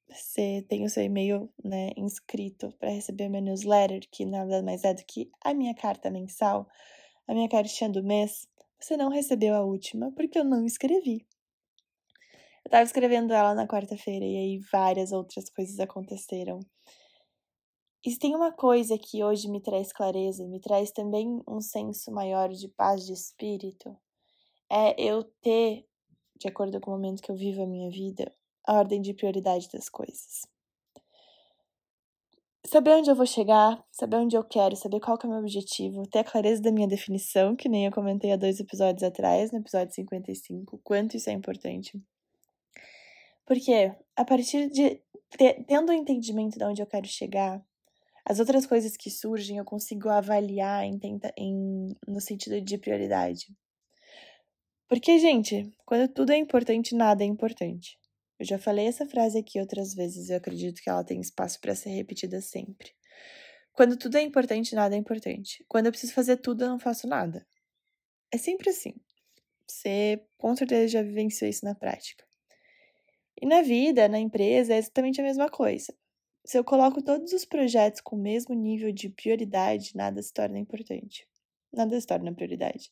você 0.09 0.65
tem 0.67 0.85
o 0.85 0.89
seu 0.89 1.03
e-mail 1.03 1.49
né, 1.63 1.91
inscrito 1.97 2.73
para 2.79 2.89
receber 2.89 3.29
minha 3.29 3.41
newsletter, 3.41 4.01
que 4.11 4.25
nada 4.25 4.61
mais 4.61 4.83
é 4.83 4.93
do 4.93 5.03
que 5.05 5.29
a 5.41 5.53
minha 5.53 5.73
carta 5.73 6.11
mensal, 6.11 6.67
a 7.27 7.33
minha 7.33 7.49
cartinha 7.49 7.89
do 7.89 8.03
mês, 8.03 8.47
você 8.79 8.97
não 8.97 9.09
recebeu 9.09 9.55
a 9.55 9.63
última 9.63 10.11
porque 10.11 10.37
eu 10.37 10.43
não 10.43 10.65
escrevi. 10.65 11.25
Eu 12.65 12.69
estava 12.69 12.83
escrevendo 12.83 13.31
ela 13.31 13.53
na 13.53 13.67
quarta-feira 13.67 14.25
e 14.25 14.37
aí 14.37 14.59
várias 14.71 15.11
outras 15.11 15.51
coisas 15.51 15.79
aconteceram. 15.79 16.59
E 18.03 18.09
se 18.09 18.17
tem 18.17 18.35
uma 18.35 18.51
coisa 18.51 18.97
que 18.97 19.23
hoje 19.23 19.47
me 19.47 19.61
traz 19.61 19.93
clareza, 19.93 20.47
me 20.47 20.59
traz 20.59 20.91
também 20.91 21.43
um 21.47 21.61
senso 21.61 22.11
maior 22.11 22.49
de 22.49 22.67
paz 22.69 23.05
de 23.05 23.13
espírito, 23.13 23.95
é 24.67 24.99
eu 24.99 25.23
ter, 25.43 25.85
de 26.39 26.47
acordo 26.47 26.81
com 26.81 26.89
o 26.89 26.95
momento 26.95 27.21
que 27.21 27.29
eu 27.29 27.35
vivo 27.35 27.61
a 27.61 27.67
minha 27.67 27.91
vida, 27.91 28.33
a 28.65 28.79
ordem 28.79 28.99
de 28.99 29.13
prioridade 29.13 29.69
das 29.71 29.87
coisas. 29.87 30.41
Saber 32.65 32.95
onde 32.95 33.11
eu 33.11 33.15
vou 33.15 33.27
chegar, 33.27 33.85
saber 33.91 34.17
onde 34.17 34.35
eu 34.35 34.43
quero, 34.43 34.75
saber 34.75 34.99
qual 34.99 35.19
que 35.19 35.27
é 35.27 35.29
o 35.29 35.31
meu 35.31 35.39
objetivo, 35.39 36.07
ter 36.07 36.19
a 36.19 36.23
clareza 36.23 36.63
da 36.63 36.71
minha 36.71 36.87
definição, 36.87 37.55
que 37.55 37.69
nem 37.69 37.85
eu 37.85 37.91
comentei 37.91 38.31
há 38.31 38.35
dois 38.35 38.59
episódios 38.59 39.03
atrás, 39.03 39.51
no 39.51 39.59
episódio 39.59 39.93
55, 39.93 40.79
quanto 40.83 41.15
isso 41.15 41.29
é 41.29 41.33
importante. 41.33 42.03
Porque 43.45 43.93
a 44.15 44.25
partir 44.25 44.69
de 44.69 45.01
tendo 45.67 45.89
o 45.89 45.93
entendimento 45.93 46.57
de 46.57 46.63
onde 46.63 46.81
eu 46.81 46.87
quero 46.87 47.07
chegar, 47.07 47.63
as 48.25 48.39
outras 48.39 48.65
coisas 48.65 48.97
que 48.97 49.11
surgem 49.11 49.57
eu 49.57 49.65
consigo 49.65 50.09
avaliar 50.09 50.83
em, 50.83 50.97
tenta, 50.97 51.31
em, 51.37 51.95
no 52.07 52.19
sentido 52.19 52.59
de 52.59 52.77
prioridade. 52.77 53.47
Porque, 54.87 55.17
gente, 55.19 55.71
quando 55.85 56.11
tudo 56.11 56.31
é 56.31 56.37
importante, 56.37 56.95
nada 56.95 57.23
é 57.23 57.27
importante. 57.27 57.99
Eu 58.39 58.45
já 58.45 58.57
falei 58.57 58.87
essa 58.87 59.05
frase 59.05 59.37
aqui 59.37 59.59
outras 59.59 59.93
vezes 59.93 60.29
eu 60.29 60.37
acredito 60.37 60.81
que 60.81 60.89
ela 60.89 61.03
tem 61.03 61.21
espaço 61.21 61.59
para 61.61 61.75
ser 61.75 61.89
repetida 61.89 62.41
sempre. 62.41 62.91
Quando 63.73 63.97
tudo 63.97 64.17
é 64.17 64.21
importante, 64.21 64.75
nada 64.75 64.95
é 64.95 64.97
importante. 64.97 65.63
Quando 65.67 65.87
eu 65.87 65.91
preciso 65.91 66.13
fazer 66.13 66.37
tudo, 66.37 66.63
eu 66.63 66.69
não 66.69 66.79
faço 66.79 67.07
nada. 67.07 67.45
É 68.31 68.37
sempre 68.37 68.69
assim. 68.69 68.93
Você 69.67 70.21
com 70.37 70.55
certeza 70.55 70.87
já 70.87 71.01
vivenciou 71.01 71.49
isso 71.49 71.65
na 71.65 71.75
prática. 71.75 72.24
E 73.41 73.45
na 73.45 73.61
vida, 73.61 74.07
na 74.07 74.19
empresa, 74.19 74.73
é 74.73 74.77
exatamente 74.77 75.19
a 75.19 75.23
mesma 75.23 75.49
coisa. 75.49 75.93
Se 76.45 76.57
eu 76.57 76.63
coloco 76.63 77.01
todos 77.01 77.33
os 77.33 77.43
projetos 77.43 78.01
com 78.01 78.15
o 78.15 78.19
mesmo 78.19 78.53
nível 78.53 78.91
de 78.91 79.09
prioridade, 79.09 79.95
nada 79.95 80.21
se 80.21 80.31
torna 80.31 80.59
importante. 80.59 81.27
Nada 81.73 81.99
se 81.99 82.07
torna 82.07 82.33
prioridade. 82.33 82.91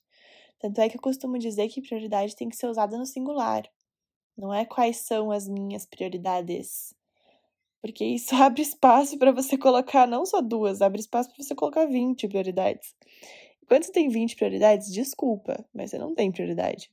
Tanto 0.59 0.81
é 0.81 0.89
que 0.89 0.97
eu 0.97 1.01
costumo 1.01 1.37
dizer 1.37 1.69
que 1.69 1.81
prioridade 1.81 2.35
tem 2.35 2.49
que 2.49 2.55
ser 2.55 2.67
usada 2.67 2.97
no 2.97 3.05
singular. 3.05 3.63
Não 4.35 4.53
é 4.53 4.65
quais 4.65 4.97
são 4.97 5.31
as 5.31 5.47
minhas 5.47 5.85
prioridades. 5.85 6.93
Porque 7.81 8.03
isso 8.03 8.33
abre 8.41 8.61
espaço 8.61 9.17
para 9.17 9.31
você 9.31 9.57
colocar 9.57 10.07
não 10.07 10.25
só 10.25 10.41
duas, 10.41 10.81
abre 10.81 10.99
espaço 10.99 11.29
para 11.29 11.43
você 11.43 11.53
colocar 11.53 11.85
20 11.85 12.27
prioridades. 12.27 12.95
Quando 13.67 13.83
você 13.83 13.91
tem 13.91 14.09
20 14.09 14.35
prioridades, 14.35 14.91
desculpa, 14.91 15.63
mas 15.73 15.91
você 15.91 15.97
não 15.97 16.15
tem 16.15 16.31
prioridade. 16.31 16.89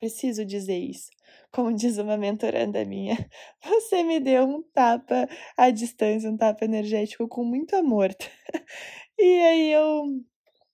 Preciso 0.00 0.44
dizer 0.46 0.78
isso. 0.78 1.10
Como 1.52 1.74
diz 1.74 1.98
uma 1.98 2.16
mentoranda 2.16 2.84
minha, 2.86 3.16
você 3.62 4.02
me 4.02 4.18
deu 4.18 4.44
um 4.44 4.62
tapa 4.72 5.28
à 5.58 5.70
distância, 5.70 6.30
um 6.30 6.36
tapa 6.38 6.64
energético 6.64 7.28
com 7.28 7.44
muito 7.44 7.76
amor. 7.76 8.08
e 9.18 9.24
aí 9.40 9.72
eu 9.72 10.04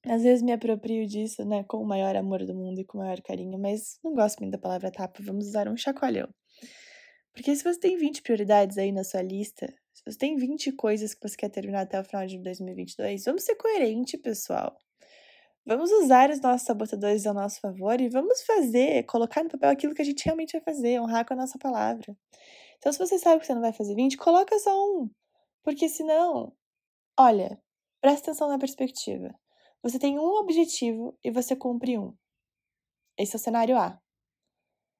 às 0.06 0.22
vezes 0.22 0.42
me 0.42 0.52
aproprio 0.52 1.06
disso, 1.06 1.44
né, 1.44 1.64
com 1.64 1.78
o 1.78 1.86
maior 1.86 2.16
amor 2.16 2.44
do 2.46 2.54
mundo 2.54 2.80
e 2.80 2.84
com 2.84 2.98
o 2.98 3.02
maior 3.02 3.20
carinho, 3.22 3.58
mas 3.58 3.98
não 4.04 4.14
gosto 4.14 4.40
muito 4.40 4.52
da 4.52 4.58
palavra 4.58 4.90
tapa, 4.92 5.20
vamos 5.22 5.48
usar 5.48 5.68
um 5.68 5.76
chacoalhão. 5.76 6.28
Porque 7.32 7.54
se 7.54 7.62
você 7.64 7.78
tem 7.78 7.96
20 7.96 8.22
prioridades 8.22 8.78
aí 8.78 8.90
na 8.92 9.04
sua 9.04 9.22
lista, 9.22 9.66
se 9.92 10.02
você 10.04 10.18
tem 10.18 10.36
20 10.36 10.72
coisas 10.72 11.14
que 11.14 11.28
você 11.28 11.36
quer 11.36 11.50
terminar 11.50 11.82
até 11.82 12.00
o 12.00 12.04
final 12.04 12.26
de 12.26 12.38
2022, 12.38 13.24
vamos 13.24 13.44
ser 13.44 13.56
coerente, 13.56 14.16
pessoal. 14.18 14.76
Vamos 15.66 15.90
usar 15.90 16.30
os 16.30 16.40
nossos 16.40 16.64
sabotadores 16.64 17.26
ao 17.26 17.34
nosso 17.34 17.60
favor 17.60 18.00
e 18.00 18.08
vamos 18.08 18.40
fazer, 18.42 19.02
colocar 19.02 19.42
no 19.42 19.50
papel 19.50 19.68
aquilo 19.68 19.94
que 19.96 20.02
a 20.02 20.04
gente 20.04 20.24
realmente 20.24 20.52
vai 20.52 20.60
fazer, 20.60 21.00
honrar 21.00 21.26
com 21.26 21.34
a 21.34 21.36
nossa 21.36 21.58
palavra. 21.58 22.16
Então, 22.78 22.92
se 22.92 22.98
você 23.00 23.18
sabe 23.18 23.40
que 23.40 23.46
você 23.46 23.54
não 23.54 23.62
vai 23.62 23.72
fazer 23.72 23.96
20, 23.96 24.16
coloca 24.16 24.56
só 24.60 24.70
um. 24.72 25.10
Porque 25.64 25.88
senão, 25.88 26.56
olha, 27.18 27.60
presta 28.00 28.30
atenção 28.30 28.48
na 28.48 28.60
perspectiva. 28.60 29.34
Você 29.82 29.98
tem 29.98 30.20
um 30.20 30.36
objetivo 30.36 31.18
e 31.24 31.32
você 31.32 31.56
cumpre 31.56 31.98
um. 31.98 32.14
Esse 33.18 33.34
é 33.34 33.38
o 33.38 33.40
cenário 33.40 33.76
A. 33.76 34.00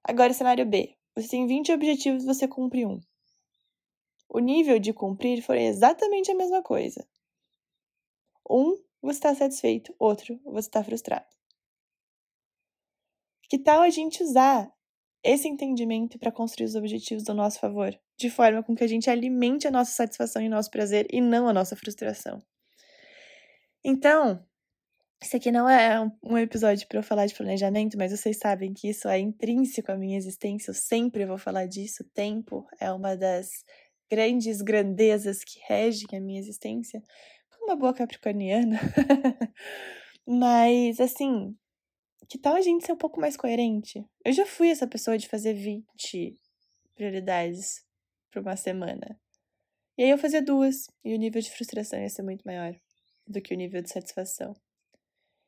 Agora, 0.02 0.32
o 0.32 0.34
cenário 0.34 0.66
B. 0.66 0.96
Você 1.14 1.28
tem 1.28 1.46
20 1.46 1.70
objetivos 1.70 2.24
e 2.24 2.26
você 2.26 2.48
cumpre 2.48 2.84
um. 2.84 2.98
O 4.28 4.40
nível 4.40 4.80
de 4.80 4.92
cumprir 4.92 5.42
foi 5.42 5.62
exatamente 5.62 6.32
a 6.32 6.34
mesma 6.34 6.60
coisa. 6.60 7.06
Um 8.50 8.85
você 9.02 9.18
está 9.18 9.34
satisfeito, 9.34 9.94
outro, 9.98 10.40
você 10.44 10.68
está 10.68 10.82
frustrado. 10.82 11.26
Que 13.48 13.58
tal 13.58 13.82
a 13.82 13.90
gente 13.90 14.22
usar 14.22 14.72
esse 15.22 15.48
entendimento 15.48 16.18
para 16.18 16.32
construir 16.32 16.66
os 16.66 16.74
objetivos 16.74 17.24
do 17.24 17.34
nosso 17.34 17.58
favor, 17.58 17.98
de 18.16 18.30
forma 18.30 18.62
com 18.62 18.74
que 18.74 18.84
a 18.84 18.88
gente 18.88 19.10
alimente 19.10 19.66
a 19.66 19.70
nossa 19.70 19.92
satisfação 19.92 20.42
e 20.42 20.48
nosso 20.48 20.70
prazer 20.70 21.06
e 21.12 21.20
não 21.20 21.48
a 21.48 21.52
nossa 21.52 21.76
frustração? 21.76 22.42
Então, 23.84 24.44
esse 25.22 25.36
aqui 25.36 25.50
não 25.50 25.68
é 25.68 26.00
um 26.22 26.36
episódio 26.36 26.86
para 26.86 26.98
eu 26.98 27.02
falar 27.02 27.26
de 27.26 27.34
planejamento, 27.34 27.96
mas 27.96 28.12
vocês 28.12 28.38
sabem 28.38 28.74
que 28.74 28.88
isso 28.88 29.08
é 29.08 29.18
intrínseco 29.18 29.90
à 29.90 29.96
minha 29.96 30.16
existência, 30.16 30.70
eu 30.70 30.74
sempre 30.74 31.24
vou 31.24 31.38
falar 31.38 31.66
disso. 31.66 32.02
O 32.02 32.08
tempo 32.10 32.66
é 32.80 32.90
uma 32.92 33.16
das 33.16 33.48
grandes 34.10 34.60
grandezas 34.60 35.42
que 35.42 35.58
regem 35.66 36.06
a 36.14 36.20
minha 36.20 36.38
existência 36.38 37.02
uma 37.66 37.76
boa 37.76 37.92
capricorniana. 37.92 38.78
Mas, 40.26 41.00
assim, 41.00 41.56
que 42.28 42.38
tal 42.38 42.54
a 42.54 42.60
gente 42.60 42.86
ser 42.86 42.92
um 42.92 42.96
pouco 42.96 43.20
mais 43.20 43.36
coerente? 43.36 44.04
Eu 44.24 44.32
já 44.32 44.46
fui 44.46 44.70
essa 44.70 44.86
pessoa 44.86 45.18
de 45.18 45.28
fazer 45.28 45.52
20 45.52 46.38
prioridades 46.94 47.84
por 48.30 48.40
uma 48.42 48.56
semana. 48.56 49.20
E 49.98 50.04
aí 50.04 50.10
eu 50.10 50.18
fazia 50.18 50.42
duas, 50.42 50.88
e 51.04 51.14
o 51.14 51.18
nível 51.18 51.40
de 51.40 51.50
frustração 51.50 52.00
ia 52.00 52.08
ser 52.08 52.22
muito 52.22 52.42
maior 52.44 52.74
do 53.26 53.40
que 53.40 53.54
o 53.54 53.56
nível 53.56 53.82
de 53.82 53.90
satisfação. 53.90 54.54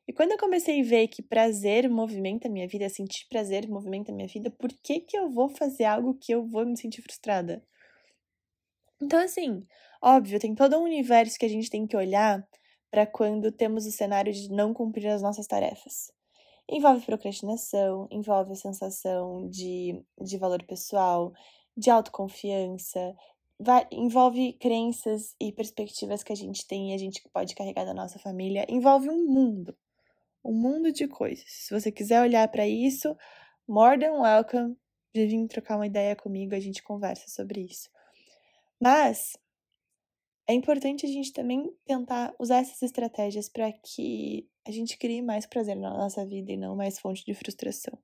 E 0.07 0.13
quando 0.13 0.31
eu 0.31 0.39
comecei 0.39 0.81
a 0.81 0.83
ver 0.83 1.07
que 1.07 1.21
prazer 1.21 1.87
movimenta 1.87 2.47
a 2.47 2.51
minha 2.51 2.67
vida, 2.67 2.89
sentir 2.89 3.27
prazer 3.29 3.69
movimenta 3.69 4.11
a 4.11 4.15
minha 4.15 4.27
vida, 4.27 4.49
por 4.49 4.71
que, 4.81 5.01
que 5.01 5.15
eu 5.15 5.29
vou 5.29 5.49
fazer 5.49 5.83
algo 5.83 6.15
que 6.15 6.33
eu 6.33 6.43
vou 6.43 6.65
me 6.65 6.75
sentir 6.75 7.01
frustrada? 7.03 7.63
Então, 9.01 9.19
assim, 9.19 9.65
óbvio, 10.01 10.39
tem 10.39 10.53
todo 10.53 10.77
um 10.77 10.83
universo 10.83 11.37
que 11.39 11.45
a 11.45 11.49
gente 11.49 11.69
tem 11.69 11.87
que 11.87 11.95
olhar 11.95 12.45
para 12.91 13.05
quando 13.05 13.51
temos 13.51 13.85
o 13.85 13.91
cenário 13.91 14.33
de 14.33 14.49
não 14.49 14.73
cumprir 14.73 15.07
as 15.07 15.21
nossas 15.21 15.47
tarefas. 15.47 16.11
Envolve 16.67 17.05
procrastinação, 17.05 18.07
envolve 18.11 18.51
a 18.51 18.55
sensação 18.55 19.47
de, 19.49 20.03
de 20.21 20.37
valor 20.37 20.63
pessoal, 20.63 21.33
de 21.75 21.89
autoconfiança, 21.89 23.15
vai, 23.59 23.87
envolve 23.91 24.53
crenças 24.53 25.35
e 25.39 25.51
perspectivas 25.51 26.23
que 26.23 26.33
a 26.33 26.35
gente 26.35 26.67
tem 26.67 26.91
e 26.91 26.93
a 26.93 26.97
gente 26.97 27.21
pode 27.33 27.55
carregar 27.55 27.85
da 27.85 27.93
nossa 27.93 28.19
família, 28.19 28.65
envolve 28.69 29.09
um 29.09 29.25
mundo, 29.25 29.75
um 30.43 30.53
mundo 30.53 30.91
de 30.91 31.07
coisas. 31.07 31.45
Se 31.47 31.73
você 31.73 31.91
quiser 31.91 32.21
olhar 32.21 32.47
para 32.49 32.67
isso, 32.67 33.15
more 33.67 33.99
than 33.99 34.21
welcome 34.21 34.75
de 35.13 35.25
vir 35.25 35.47
trocar 35.47 35.77
uma 35.77 35.87
ideia 35.87 36.15
comigo, 36.15 36.53
a 36.53 36.59
gente 36.59 36.83
conversa 36.83 37.27
sobre 37.27 37.61
isso. 37.61 37.89
Mas 38.81 39.33
é 40.47 40.53
importante 40.53 41.05
a 41.05 41.09
gente 41.09 41.31
também 41.31 41.71
tentar 41.85 42.33
usar 42.39 42.57
essas 42.57 42.81
estratégias 42.81 43.47
para 43.47 43.71
que 43.71 44.49
a 44.67 44.71
gente 44.71 44.97
crie 44.97 45.21
mais 45.21 45.45
prazer 45.45 45.75
na 45.75 45.91
nossa 45.91 46.25
vida 46.25 46.51
e 46.51 46.57
não 46.57 46.75
mais 46.75 46.99
fonte 46.99 47.23
de 47.23 47.33
frustração. 47.33 47.97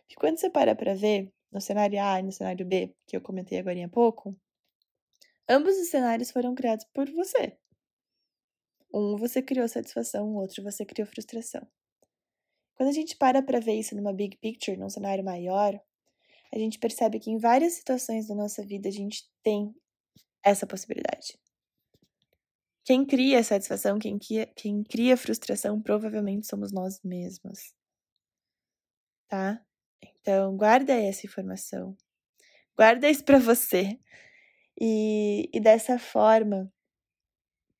Porque 0.00 0.16
quando 0.16 0.38
você 0.38 0.50
para 0.50 0.74
para 0.74 0.94
ver, 0.94 1.32
no 1.52 1.60
cenário 1.60 2.02
A 2.02 2.18
e 2.18 2.22
no 2.22 2.32
cenário 2.32 2.66
B, 2.66 2.94
que 3.06 3.16
eu 3.16 3.20
comentei 3.20 3.58
agora 3.58 3.84
há 3.84 3.88
pouco, 3.88 4.36
ambos 5.48 5.76
os 5.76 5.88
cenários 5.88 6.30
foram 6.32 6.54
criados 6.54 6.84
por 6.92 7.08
você. 7.10 7.56
Um 8.92 9.16
você 9.16 9.40
criou 9.40 9.68
satisfação, 9.68 10.28
o 10.28 10.36
outro 10.36 10.62
você 10.62 10.84
criou 10.84 11.06
frustração. 11.06 11.64
Quando 12.76 12.88
a 12.88 12.92
gente 12.92 13.16
para 13.16 13.40
para 13.40 13.60
ver 13.60 13.74
isso 13.74 13.94
numa 13.94 14.12
big 14.12 14.36
picture, 14.38 14.76
num 14.76 14.90
cenário 14.90 15.24
maior, 15.24 15.80
a 16.52 16.58
gente 16.58 16.78
percebe 16.78 17.20
que 17.20 17.30
em 17.30 17.38
várias 17.38 17.74
situações 17.74 18.26
da 18.26 18.34
nossa 18.34 18.64
vida 18.64 18.88
a 18.88 18.92
gente 18.92 19.28
tem 19.42 19.72
essa 20.44 20.66
possibilidade. 20.66 21.38
Quem 22.84 23.06
cria 23.06 23.42
satisfação, 23.42 23.98
quem 23.98 24.18
cria, 24.18 24.46
quem 24.54 24.82
cria 24.84 25.16
frustração, 25.16 25.80
provavelmente 25.80 26.46
somos 26.46 26.70
nós 26.70 27.00
mesmos. 27.02 27.74
Tá? 29.26 29.64
Então, 30.02 30.54
guarda 30.54 30.92
essa 30.92 31.26
informação. 31.26 31.96
Guarda 32.76 33.08
isso 33.08 33.24
para 33.24 33.38
você. 33.38 33.98
E, 34.78 35.48
e 35.52 35.60
dessa 35.60 35.98
forma, 35.98 36.70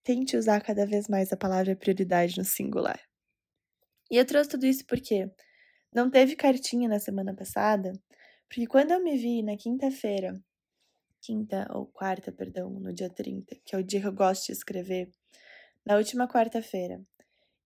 tente 0.03 0.37
usar 0.37 0.63
cada 0.63 0.87
vez 0.87 1.07
mais 1.07 1.33
a 1.33 1.37
palavra 1.37 1.77
prioridade 1.77 2.39
no 2.39 2.45
singular. 2.45 3.01
E 4.11 4.17
eu 4.17 4.25
trouxe 4.25 4.51
tudo 4.51 4.67
isso 4.67 4.87
porque 4.87 5.31
não 5.93 6.11
teve 6.11 6.37
cartinha 6.37 6.89
na 6.89 6.99
semana 6.99 7.35
passada, 7.35 7.93
porque 8.49 8.67
quando 8.67 8.93
eu 8.93 9.03
me 9.03 9.17
vi 9.17 9.43
na 9.43 9.57
quinta-feira 9.57 10.35
quinta 11.25 11.67
ou 11.71 11.87
quarta, 11.87 12.31
perdão, 12.31 12.69
no 12.69 12.93
dia 12.93 13.09
30, 13.09 13.57
que 13.65 13.75
é 13.75 13.79
o 13.79 13.83
dia 13.83 14.01
que 14.01 14.07
eu 14.07 14.13
gosto 14.13 14.47
de 14.47 14.53
escrever, 14.53 15.11
na 15.85 15.97
última 15.97 16.29
quarta-feira, 16.29 17.03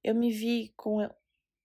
eu 0.02 0.14
me 0.14 0.30
vi 0.30 0.72
com 0.76 1.02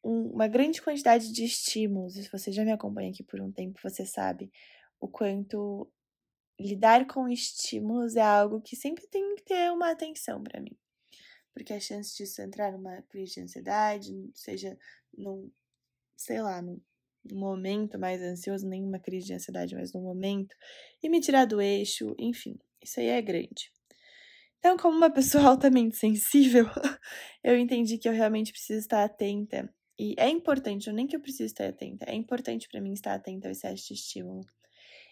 um, 0.03 0.31
uma 0.31 0.47
grande 0.47 0.81
quantidade 0.81 1.31
de 1.31 1.45
estímulos. 1.45 2.13
Se 2.13 2.29
você 2.29 2.51
já 2.51 2.65
me 2.65 2.71
acompanha 2.71 3.11
aqui 3.11 3.23
por 3.23 3.39
um 3.39 3.51
tempo, 3.51 3.79
você 3.81 4.05
sabe 4.05 4.51
o 4.99 5.07
quanto 5.07 5.91
lidar 6.59 7.05
com 7.07 7.27
estímulos 7.27 8.15
é 8.15 8.21
algo 8.21 8.61
que 8.61 8.75
sempre 8.75 9.07
tem 9.07 9.35
que 9.35 9.43
ter 9.43 9.71
uma 9.71 9.91
atenção 9.91 10.43
para 10.43 10.61
mim. 10.61 10.77
Porque 11.53 11.73
a 11.73 11.79
chance 11.79 12.15
disso 12.15 12.41
entrar 12.41 12.71
numa 12.71 13.01
crise 13.03 13.35
de 13.35 13.41
ansiedade, 13.41 14.31
seja 14.33 14.77
num, 15.15 15.51
sei 16.15 16.41
lá, 16.41 16.61
num 16.61 16.81
no 17.29 17.39
momento 17.39 17.99
mais 17.99 18.21
ansioso, 18.21 18.67
nenhuma 18.67 18.99
crise 18.99 19.27
de 19.27 19.33
ansiedade, 19.33 19.75
mas 19.75 19.93
no 19.93 20.01
momento, 20.01 20.55
e 21.01 21.09
me 21.09 21.19
tirar 21.19 21.45
do 21.45 21.61
eixo, 21.61 22.15
enfim, 22.19 22.57
isso 22.81 22.99
aí 22.99 23.07
é 23.07 23.21
grande. 23.21 23.71
Então, 24.59 24.77
como 24.77 24.97
uma 24.97 25.09
pessoa 25.09 25.43
altamente 25.49 25.97
sensível, 25.97 26.65
eu 27.43 27.57
entendi 27.57 27.97
que 27.97 28.07
eu 28.07 28.13
realmente 28.13 28.51
preciso 28.51 28.79
estar 28.79 29.03
atenta. 29.03 29.69
E 29.99 30.15
é 30.17 30.27
importante, 30.29 30.87
não 30.87 30.95
nem 30.95 31.05
que 31.05 31.15
eu 31.15 31.21
preciso 31.21 31.45
estar 31.45 31.67
atenta, 31.67 32.05
é 32.09 32.15
importante 32.15 32.67
para 32.67 32.81
mim 32.81 32.93
estar 32.93 33.13
atenta 33.13 33.47
ao 33.47 33.51
excesso 33.51 33.87
de 33.87 33.93
estímulo. 33.93 34.41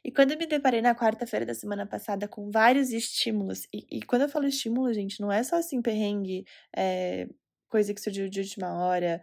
E 0.03 0.11
quando 0.11 0.31
eu 0.31 0.37
me 0.37 0.47
deparei 0.47 0.81
na 0.81 0.95
quarta-feira 0.95 1.45
da 1.45 1.53
semana 1.53 1.85
passada 1.85 2.27
com 2.27 2.49
vários 2.49 2.91
estímulos, 2.91 3.67
e, 3.71 3.85
e, 3.91 4.01
quando 4.01 4.23
eu 4.23 4.29
falo 4.29 4.47
estímulo, 4.47 4.91
gente, 4.93 5.21
não 5.21 5.31
é 5.31 5.43
só 5.43 5.57
assim 5.57 5.81
perrengue, 5.81 6.43
é, 6.75 7.27
coisa 7.69 7.93
que 7.93 8.01
surgiu 8.01 8.27
de 8.27 8.39
última 8.39 8.73
hora, 8.83 9.21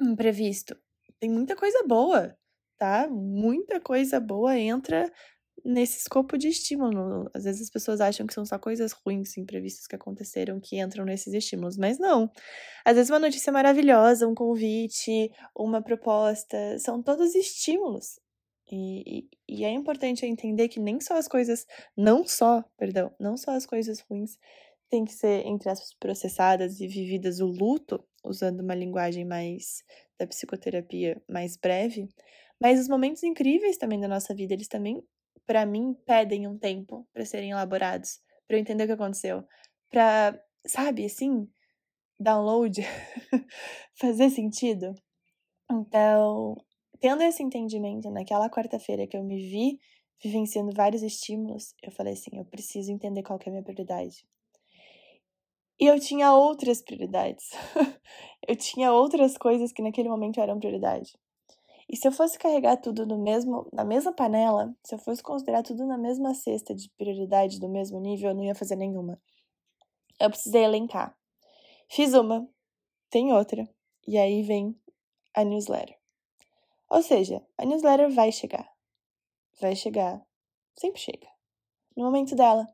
imprevisto 0.00 0.76
tem 1.20 1.30
muita 1.30 1.56
coisa 1.56 1.84
boa, 1.86 2.36
tá? 2.78 3.08
Muita 3.08 3.80
coisa 3.80 4.20
boa 4.20 4.58
entra 4.58 5.10
nesse 5.64 5.98
escopo 5.98 6.38
de 6.38 6.48
estímulo. 6.48 7.28
Às 7.34 7.44
vezes 7.44 7.62
as 7.62 7.70
pessoas 7.70 8.00
acham 8.00 8.26
que 8.26 8.34
são 8.34 8.46
só 8.46 8.58
coisas 8.58 8.92
ruins, 8.92 9.36
imprevistas 9.36 9.86
que 9.86 9.96
aconteceram 9.96 10.60
que 10.60 10.80
entram 10.80 11.04
nesses 11.04 11.34
estímulos, 11.34 11.76
mas 11.76 11.98
não. 11.98 12.30
Às 12.84 12.94
vezes 12.96 13.10
uma 13.10 13.18
notícia 13.18 13.52
maravilhosa, 13.52 14.28
um 14.28 14.34
convite, 14.34 15.30
uma 15.54 15.82
proposta, 15.82 16.78
são 16.78 17.02
todos 17.02 17.34
estímulos. 17.34 18.20
E, 18.70 19.20
e, 19.20 19.58
e 19.60 19.64
é 19.64 19.70
importante 19.70 20.26
entender 20.26 20.68
que 20.68 20.80
nem 20.80 21.00
só 21.00 21.16
as 21.16 21.28
coisas, 21.28 21.66
não 21.96 22.26
só, 22.26 22.64
perdão, 22.76 23.14
não 23.18 23.36
só 23.36 23.52
as 23.52 23.64
coisas 23.64 24.00
ruins 24.00 24.36
têm 24.90 25.04
que 25.04 25.12
ser, 25.12 25.46
entre 25.46 25.68
aspas, 25.68 25.94
processadas 25.98 26.80
e 26.80 26.86
vividas 26.86 27.40
o 27.40 27.46
luto, 27.46 28.02
usando 28.24 28.60
uma 28.60 28.74
linguagem 28.74 29.24
mais 29.24 29.82
da 30.18 30.26
psicoterapia 30.26 31.20
mais 31.28 31.56
breve, 31.56 32.08
mas 32.60 32.80
os 32.80 32.88
momentos 32.88 33.22
incríveis 33.22 33.76
também 33.76 34.00
da 34.00 34.08
nossa 34.08 34.34
vida, 34.34 34.54
eles 34.54 34.68
também, 34.68 35.02
para 35.46 35.66
mim, 35.66 35.94
pedem 36.06 36.46
um 36.46 36.58
tempo 36.58 37.06
para 37.12 37.24
serem 37.24 37.50
elaborados, 37.50 38.20
para 38.46 38.56
eu 38.56 38.60
entender 38.60 38.84
o 38.84 38.86
que 38.86 38.92
aconteceu, 38.92 39.44
para, 39.90 40.40
sabe, 40.66 41.04
assim, 41.04 41.48
download, 42.18 42.80
fazer 43.94 44.30
sentido. 44.30 44.94
Então, 45.70 46.56
tendo 47.00 47.22
esse 47.22 47.42
entendimento 47.42 48.10
naquela 48.10 48.50
quarta-feira 48.50 49.06
que 49.06 49.16
eu 49.16 49.24
me 49.24 49.36
vi 49.36 49.78
vivenciando 50.22 50.72
vários 50.74 51.02
estímulos, 51.02 51.74
eu 51.82 51.92
falei 51.92 52.14
assim, 52.14 52.30
eu 52.38 52.44
preciso 52.44 52.90
entender 52.92 53.22
qual 53.22 53.38
é 53.44 53.48
a 53.48 53.52
minha 53.52 53.62
prioridade. 53.62 54.26
E 55.78 55.86
eu 55.86 56.00
tinha 56.00 56.32
outras 56.32 56.80
prioridades. 56.80 57.50
eu 58.48 58.56
tinha 58.56 58.92
outras 58.92 59.36
coisas 59.36 59.72
que 59.72 59.82
naquele 59.82 60.08
momento 60.08 60.40
eram 60.40 60.58
prioridade. 60.58 61.18
E 61.88 61.96
se 61.96 62.08
eu 62.08 62.12
fosse 62.12 62.38
carregar 62.38 62.78
tudo 62.78 63.06
no 63.06 63.18
mesmo, 63.18 63.68
na 63.72 63.84
mesma 63.84 64.12
panela, 64.12 64.74
se 64.82 64.94
eu 64.94 64.98
fosse 64.98 65.22
considerar 65.22 65.62
tudo 65.62 65.86
na 65.86 65.98
mesma 65.98 66.34
cesta 66.34 66.74
de 66.74 66.90
prioridade 66.96 67.60
do 67.60 67.68
mesmo 67.68 68.00
nível, 68.00 68.30
eu 68.30 68.34
não 68.34 68.42
ia 68.42 68.54
fazer 68.54 68.74
nenhuma. 68.74 69.20
Eu 70.18 70.30
precisei 70.30 70.64
elencar. 70.64 71.16
Fiz 71.88 72.14
uma, 72.14 72.48
tem 73.10 73.32
outra, 73.32 73.68
e 74.08 74.18
aí 74.18 74.42
vem 74.42 74.74
a 75.34 75.44
newsletter. 75.44 75.96
Ou 76.88 77.02
seja, 77.02 77.44
a 77.58 77.64
newsletter 77.64 78.10
vai 78.10 78.32
chegar. 78.32 78.68
Vai 79.60 79.76
chegar. 79.76 80.26
Sempre 80.74 81.00
chega. 81.00 81.28
No 81.96 82.04
momento 82.04 82.34
dela. 82.34 82.66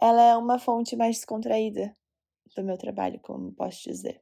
Ela 0.00 0.22
é 0.22 0.36
uma 0.36 0.58
fonte 0.58 0.96
mais 0.96 1.16
descontraída 1.16 1.94
do 2.56 2.64
meu 2.64 2.76
trabalho, 2.76 3.20
como 3.20 3.52
posso 3.52 3.88
dizer. 3.88 4.20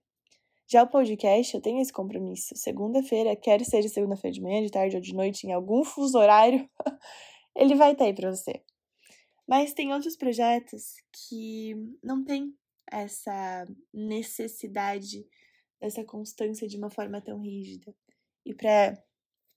Já 0.71 0.83
o 0.83 0.89
podcast, 0.89 1.55
eu 1.55 1.63
tenho 1.63 1.81
esse 1.81 1.93
compromisso. 1.93 2.55
Segunda-feira, 2.55 3.35
quer 3.35 3.65
seja 3.65 3.89
segunda-feira 3.89 4.35
de 4.35 4.43
manhã, 4.43 4.63
de 4.63 4.71
tarde 4.71 4.97
ou 4.97 5.03
de 5.03 5.15
noite, 5.15 5.47
em 5.47 5.53
algum 5.53 5.83
fuso 5.83 6.19
horário, 6.19 6.69
ele 7.57 7.75
vai 7.75 7.93
estar 7.93 8.05
aí 8.05 8.15
para 8.15 8.31
você. 8.31 8.63
Mas 9.49 9.73
tem 9.73 9.95
outros 9.95 10.17
projetos 10.17 10.95
que 11.13 11.75
não 12.03 12.23
tem 12.23 12.55
essa 12.91 13.67
necessidade 13.95 15.27
essa 15.81 16.05
constância 16.05 16.67
de 16.67 16.77
uma 16.77 16.91
forma 16.91 17.21
tão 17.21 17.41
rígida. 17.41 17.95
E 18.45 18.55
para 18.55 19.01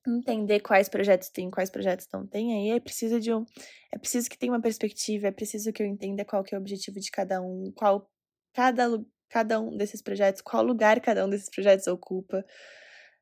entender 0.08 0.60
quais 0.62 0.90
projetos 0.90 1.30
tem, 1.30 1.50
quais 1.52 1.70
projetos 1.70 2.08
não 2.12 2.26
tem, 2.26 2.54
aí 2.54 2.76
é 2.76 2.80
preciso 2.80 3.20
de 3.20 3.34
um, 3.34 3.46
é 3.94 3.98
preciso 3.98 4.30
que 4.30 4.38
tenha 4.38 4.52
uma 4.52 4.62
perspectiva, 4.62 5.28
é 5.28 5.32
preciso 5.32 5.72
que 5.72 5.82
eu 5.82 5.88
entenda 5.88 6.26
qual 6.26 6.44
que 6.44 6.56
é 6.56 6.58
o 6.58 6.62
objetivo 6.62 7.00
de 7.00 7.12
cada 7.12 7.42
um, 7.42 7.72
qual 7.76 8.10
cada 8.54 8.88
cada 9.32 9.62
um 9.62 9.76
desses 9.76 10.02
projetos, 10.02 10.42
qual 10.42 10.64
lugar 10.64 11.00
cada 11.00 11.26
um 11.26 11.30
desses 11.30 11.50
projetos 11.50 11.88
ocupa. 11.88 12.46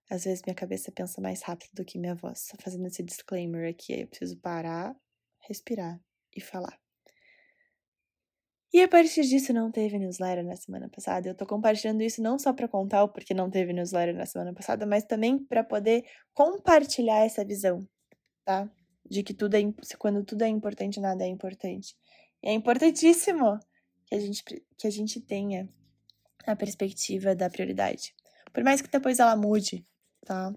Às 0.09 0.23
vezes 0.23 0.41
minha 0.43 0.55
cabeça 0.55 0.91
pensa 0.91 1.21
mais 1.21 1.43
rápido 1.43 1.69
do 1.73 1.85
que 1.85 1.99
minha 1.99 2.15
voz. 2.15 2.47
Fazendo 2.59 2.87
esse 2.87 3.03
disclaimer 3.03 3.69
aqui, 3.69 3.93
eu 4.01 4.07
preciso 4.07 4.35
parar, 4.39 4.95
respirar 5.47 6.01
e 6.35 6.41
falar. 6.41 6.77
E 8.73 8.81
a 8.81 8.87
partir 8.87 9.21
disso 9.21 9.51
não 9.53 9.71
teve 9.71 9.97
newsletter 9.97 10.43
na 10.45 10.55
semana 10.55 10.89
passada. 10.89 11.29
Eu 11.29 11.35
tô 11.35 11.45
compartilhando 11.45 12.01
isso 12.01 12.21
não 12.21 12.37
só 12.37 12.53
para 12.53 12.67
contar 12.67 13.03
o 13.03 13.09
porquê 13.09 13.33
não 13.33 13.49
teve 13.49 13.73
newsletter 13.73 14.15
na 14.15 14.25
semana 14.25 14.53
passada, 14.53 14.85
mas 14.85 15.05
também 15.05 15.37
para 15.43 15.63
poder 15.63 16.03
compartilhar 16.33 17.25
essa 17.25 17.45
visão, 17.45 17.87
tá? 18.45 18.69
De 19.09 19.23
que 19.23 19.33
tudo 19.33 19.55
é 19.55 19.61
quando 19.97 20.23
tudo 20.23 20.43
é 20.43 20.47
importante, 20.47 20.99
nada 20.99 21.23
é 21.23 21.27
importante. 21.27 21.95
E 22.43 22.49
é 22.49 22.53
importantíssimo 22.53 23.59
que 24.09 24.15
a 24.15 24.19
gente 24.19 24.43
que 24.43 24.87
a 24.87 24.89
gente 24.89 25.21
tenha 25.21 25.69
a 26.45 26.55
perspectiva 26.55 27.35
da 27.35 27.49
prioridade. 27.49 28.13
Por 28.51 28.63
mais 28.63 28.81
que 28.81 28.89
depois 28.89 29.19
ela 29.19 29.35
mude, 29.35 29.85
tá? 30.25 30.53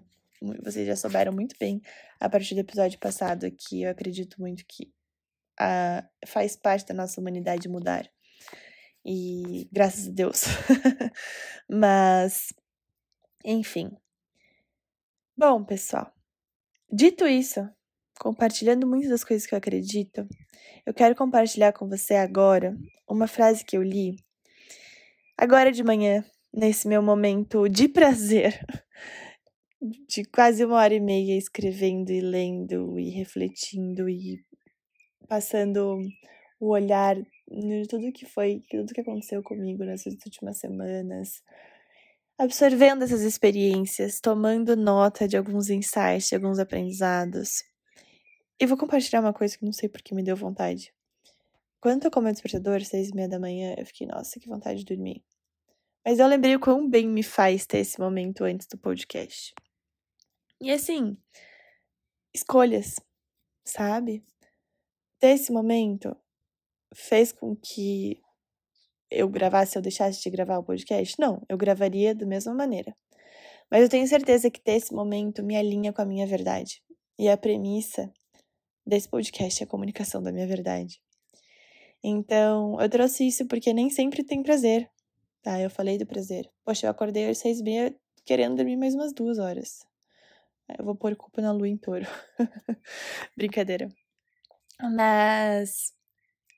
Vocês 0.61 0.87
já 0.87 0.95
souberam 0.95 1.31
muito 1.31 1.55
bem 1.57 1.81
a 2.19 2.29
partir 2.29 2.55
do 2.55 2.61
episódio 2.61 2.99
passado 2.99 3.49
que 3.51 3.83
eu 3.83 3.91
acredito 3.91 4.41
muito 4.41 4.65
que 4.65 4.91
uh, 5.59 6.27
faz 6.27 6.55
parte 6.55 6.87
da 6.87 6.93
nossa 6.93 7.21
humanidade 7.21 7.69
mudar. 7.69 8.09
E 9.05 9.69
graças 9.71 10.07
a 10.07 10.11
Deus. 10.11 10.43
Mas, 11.69 12.53
enfim. 13.45 13.95
Bom, 15.37 15.63
pessoal, 15.63 16.13
dito 16.91 17.25
isso, 17.25 17.67
compartilhando 18.19 18.87
muitas 18.87 19.09
das 19.09 19.23
coisas 19.23 19.45
que 19.45 19.53
eu 19.53 19.57
acredito, 19.57 20.27
eu 20.85 20.93
quero 20.93 21.15
compartilhar 21.15 21.73
com 21.73 21.87
você 21.87 22.15
agora 22.15 22.75
uma 23.07 23.27
frase 23.27 23.65
que 23.65 23.77
eu 23.77 23.83
li 23.83 24.15
agora 25.37 25.71
de 25.71 25.83
manhã, 25.83 26.23
nesse 26.53 26.87
meu 26.87 27.01
momento 27.01 27.67
de 27.67 27.87
prazer, 27.87 28.59
de 30.07 30.23
quase 30.25 30.63
uma 30.63 30.77
hora 30.77 30.93
e 30.93 30.99
meia 30.99 31.37
escrevendo 31.37 32.11
e 32.11 32.21
lendo 32.21 32.97
e 32.99 33.09
refletindo 33.09 34.07
e 34.07 34.39
passando 35.27 35.99
o 36.59 36.69
olhar 36.69 37.15
de 37.15 37.87
tudo 37.89 38.11
que 38.13 38.25
foi, 38.25 38.61
tudo 38.69 38.93
que 38.93 39.01
aconteceu 39.01 39.43
comigo 39.43 39.83
nessas 39.83 40.13
últimas 40.25 40.59
semanas, 40.59 41.41
absorvendo 42.37 43.03
essas 43.03 43.21
experiências, 43.21 44.19
tomando 44.21 44.75
nota 44.75 45.27
de 45.27 45.35
alguns 45.35 45.69
insights, 45.69 46.29
de 46.29 46.35
alguns 46.35 46.59
aprendizados. 46.59 47.63
E 48.59 48.65
vou 48.65 48.77
compartilhar 48.77 49.21
uma 49.21 49.33
coisa 49.33 49.57
que 49.57 49.65
não 49.65 49.73
sei 49.73 49.89
porque 49.89 50.13
me 50.13 50.23
deu 50.23 50.35
vontade. 50.35 50.93
Quando 51.81 52.03
tocou 52.03 52.23
meu 52.23 52.31
despertador, 52.31 52.81
seis 52.81 53.09
e 53.09 53.15
meia 53.15 53.27
da 53.27 53.39
manhã, 53.39 53.75
eu 53.77 53.85
fiquei, 53.85 54.07
nossa, 54.07 54.39
que 54.39 54.47
vontade 54.47 54.79
de 54.79 54.95
dormir. 54.95 55.23
Mas 56.05 56.19
eu 56.19 56.27
lembrei 56.27 56.55
o 56.55 56.59
quão 56.59 56.89
bem 56.89 57.07
me 57.07 57.23
faz 57.23 57.65
ter 57.65 57.79
esse 57.79 57.99
momento 57.99 58.43
antes 58.43 58.67
do 58.67 58.77
podcast. 58.77 59.53
E 60.61 60.71
assim, 60.71 61.17
escolhas, 62.33 62.95
sabe? 63.65 64.23
esse 65.21 65.51
momento 65.51 66.15
fez 66.93 67.31
com 67.31 67.55
que 67.55 68.21
eu 69.09 69.29
gravasse 69.29 69.77
ou 69.77 69.81
deixasse 69.81 70.21
de 70.21 70.29
gravar 70.29 70.57
o 70.57 70.63
podcast? 70.63 71.15
Não, 71.19 71.41
eu 71.47 71.57
gravaria 71.57 72.13
da 72.13 72.25
mesma 72.25 72.53
maneira. 72.53 72.95
Mas 73.71 73.83
eu 73.83 73.89
tenho 73.89 74.07
certeza 74.07 74.51
que 74.51 74.61
ter 74.61 74.73
esse 74.73 74.93
momento 74.93 75.43
me 75.43 75.55
alinha 75.55 75.93
com 75.93 76.01
a 76.01 76.05
minha 76.05 76.27
verdade. 76.27 76.81
E 77.17 77.29
a 77.29 77.37
premissa 77.37 78.11
desse 78.85 79.07
podcast 79.07 79.63
é 79.63 79.65
a 79.65 79.69
comunicação 79.69 80.21
da 80.21 80.31
minha 80.31 80.47
verdade. 80.47 81.01
Então, 82.03 82.79
eu 82.81 82.89
trouxe 82.89 83.25
isso 83.27 83.47
porque 83.47 83.73
nem 83.73 83.89
sempre 83.89 84.23
tem 84.23 84.43
prazer, 84.43 84.89
tá? 85.41 85.59
Eu 85.59 85.69
falei 85.69 85.97
do 85.97 86.05
prazer. 86.05 86.51
Poxa, 86.65 86.87
eu 86.87 86.91
acordei 86.91 87.29
às 87.29 87.37
seis 87.37 87.59
e 87.59 87.63
meia 87.63 87.95
querendo 88.25 88.57
dormir 88.57 88.75
mais 88.75 88.93
umas 88.93 89.13
duas 89.13 89.39
horas. 89.39 89.85
Eu 90.77 90.85
vou 90.85 90.95
pôr 90.95 91.15
culpa 91.15 91.41
na 91.41 91.51
lua 91.51 91.67
em 91.67 91.77
touro. 91.77 92.05
Brincadeira. 93.37 93.89
Mas 94.81 95.93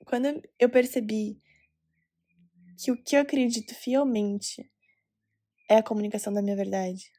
quando 0.04 0.42
eu 0.58 0.68
percebi 0.68 1.40
que 2.78 2.90
o 2.90 3.02
que 3.02 3.16
eu 3.16 3.20
acredito 3.20 3.74
fielmente 3.74 4.68
é 5.68 5.76
a 5.76 5.82
comunicação 5.82 6.32
da 6.32 6.42
minha 6.42 6.56
verdade 6.56 7.10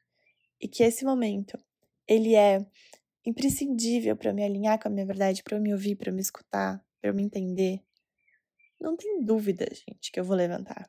e 0.60 0.68
que 0.68 0.82
esse 0.82 1.04
momento 1.04 1.58
ele 2.06 2.34
é 2.34 2.64
imprescindível 3.24 4.16
para 4.16 4.32
me 4.32 4.44
alinhar 4.44 4.78
com 4.80 4.88
a 4.88 4.90
minha 4.90 5.06
verdade, 5.06 5.42
para 5.42 5.56
eu 5.56 5.60
me 5.60 5.72
ouvir, 5.72 5.96
para 5.96 6.10
eu 6.10 6.14
me 6.14 6.20
escutar, 6.20 6.82
para 7.00 7.10
eu 7.10 7.14
me 7.14 7.22
entender. 7.22 7.80
Não 8.80 8.96
tem 8.96 9.22
dúvida, 9.22 9.66
gente, 9.72 10.12
que 10.12 10.20
eu 10.20 10.24
vou 10.24 10.36
levantar. 10.36 10.86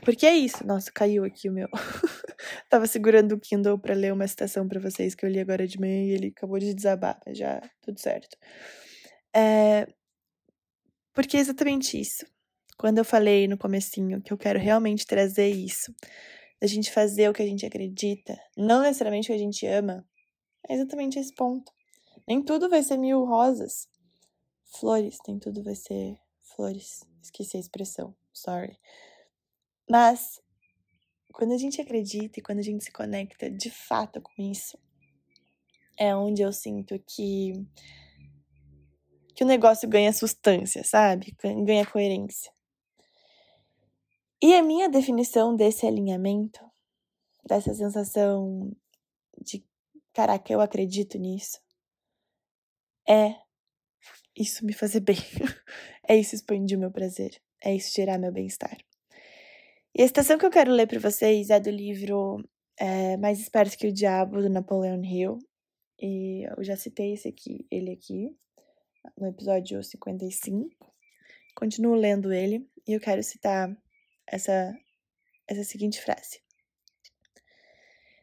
Porque 0.00 0.26
é 0.26 0.34
isso. 0.34 0.66
Nossa, 0.66 0.90
caiu 0.90 1.24
aqui 1.24 1.48
o 1.48 1.52
meu. 1.52 1.68
Tava 2.68 2.86
segurando 2.86 3.32
o 3.32 3.40
Kindle 3.40 3.78
para 3.78 3.94
ler 3.94 4.12
uma 4.12 4.26
citação 4.26 4.66
para 4.66 4.80
vocês 4.80 5.14
que 5.14 5.24
eu 5.24 5.30
li 5.30 5.38
agora 5.38 5.66
de 5.66 5.78
manhã 5.78 6.04
e 6.04 6.10
ele 6.12 6.28
acabou 6.28 6.58
de 6.58 6.72
desabar, 6.74 7.20
mas 7.26 7.36
já 7.36 7.60
tudo 7.82 8.00
certo. 8.00 8.36
É... 9.34 9.86
Porque 11.12 11.36
é 11.36 11.40
exatamente 11.40 12.00
isso. 12.00 12.24
Quando 12.78 12.98
eu 12.98 13.04
falei 13.04 13.46
no 13.46 13.58
comecinho 13.58 14.22
que 14.22 14.32
eu 14.32 14.38
quero 14.38 14.58
realmente 14.58 15.06
trazer 15.06 15.48
isso, 15.48 15.94
da 16.60 16.66
gente 16.66 16.90
fazer 16.90 17.28
o 17.28 17.32
que 17.32 17.42
a 17.42 17.46
gente 17.46 17.66
acredita, 17.66 18.36
não 18.56 18.82
necessariamente 18.82 19.30
o 19.30 19.34
que 19.34 19.40
a 19.40 19.44
gente 19.44 19.66
ama, 19.66 20.04
é 20.68 20.74
exatamente 20.74 21.18
esse 21.18 21.34
ponto. 21.34 21.72
Nem 22.26 22.42
tudo 22.42 22.68
vai 22.68 22.82
ser 22.82 22.96
mil 22.96 23.24
rosas, 23.24 23.88
flores, 24.64 25.18
nem 25.26 25.38
tudo 25.38 25.62
vai 25.62 25.74
ser 25.74 26.18
flores. 26.40 27.04
Esqueci 27.22 27.56
a 27.56 27.60
expressão, 27.60 28.14
sorry. 28.32 28.78
Mas 29.90 30.40
quando 31.32 31.52
a 31.52 31.58
gente 31.58 31.80
acredita 31.80 32.38
e 32.38 32.42
quando 32.42 32.58
a 32.58 32.62
gente 32.62 32.84
se 32.84 32.92
conecta 32.92 33.50
de 33.50 33.70
fato 33.70 34.20
com 34.20 34.42
isso, 34.42 34.78
é 35.98 36.14
onde 36.14 36.42
eu 36.42 36.52
sinto 36.52 36.98
que 37.06 37.52
que 39.34 39.44
o 39.44 39.46
negócio 39.46 39.88
ganha 39.88 40.12
substância, 40.12 40.84
sabe? 40.84 41.34
Ganha 41.64 41.86
coerência. 41.86 42.52
E 44.42 44.54
a 44.54 44.62
minha 44.62 44.88
definição 44.88 45.56
desse 45.56 45.86
alinhamento, 45.86 46.60
dessa 47.46 47.72
sensação 47.72 48.70
de 49.40 49.64
caraca, 50.12 50.52
eu 50.52 50.60
acredito 50.60 51.18
nisso, 51.18 51.58
é 53.08 53.34
isso 54.36 54.64
me 54.64 54.72
fazer 54.72 55.00
bem. 55.00 55.16
é 56.08 56.16
isso 56.16 56.34
expandir 56.34 56.76
o 56.76 56.80
meu 56.80 56.90
prazer. 56.90 57.40
É 57.62 57.74
isso 57.74 57.92
gerar 57.94 58.18
meu 58.18 58.32
bem-estar. 58.32 58.76
E 59.94 60.02
a 60.02 60.06
citação 60.06 60.38
que 60.38 60.46
eu 60.46 60.50
quero 60.50 60.72
ler 60.72 60.86
para 60.86 60.98
vocês 60.98 61.50
é 61.50 61.60
do 61.60 61.70
livro 61.70 62.42
é, 62.78 63.16
Mais 63.18 63.38
Esperto 63.38 63.76
que 63.76 63.88
o 63.88 63.92
Diabo, 63.92 64.40
do 64.40 64.48
Napoleon 64.48 65.02
Hill. 65.04 65.38
E 66.00 66.44
eu 66.56 66.64
já 66.64 66.76
citei 66.76 67.12
esse 67.12 67.28
aqui, 67.28 67.66
ele 67.70 67.92
aqui, 67.92 68.36
no 69.16 69.28
episódio 69.28 69.82
55. 69.82 70.68
Continuo 71.54 71.94
lendo 71.94 72.32
ele 72.32 72.66
e 72.88 72.94
eu 72.94 73.00
quero 73.00 73.22
citar 73.22 73.70
essa, 74.26 74.74
essa 75.46 75.62
seguinte 75.62 76.00
frase. 76.00 76.40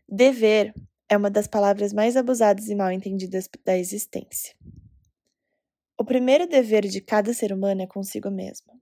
Dever 0.08 0.74
é 1.10 1.18
uma 1.18 1.30
das 1.30 1.48
palavras 1.48 1.92
mais 1.92 2.16
abusadas 2.16 2.70
e 2.70 2.76
mal 2.76 2.92
entendidas 2.92 3.50
da 3.66 3.76
existência. 3.76 4.56
O 5.98 6.06
primeiro 6.06 6.48
dever 6.48 6.88
de 6.88 7.02
cada 7.02 7.34
ser 7.34 7.52
humano 7.52 7.82
é 7.82 7.88
consigo 7.88 8.30
mesmo. 8.30 8.80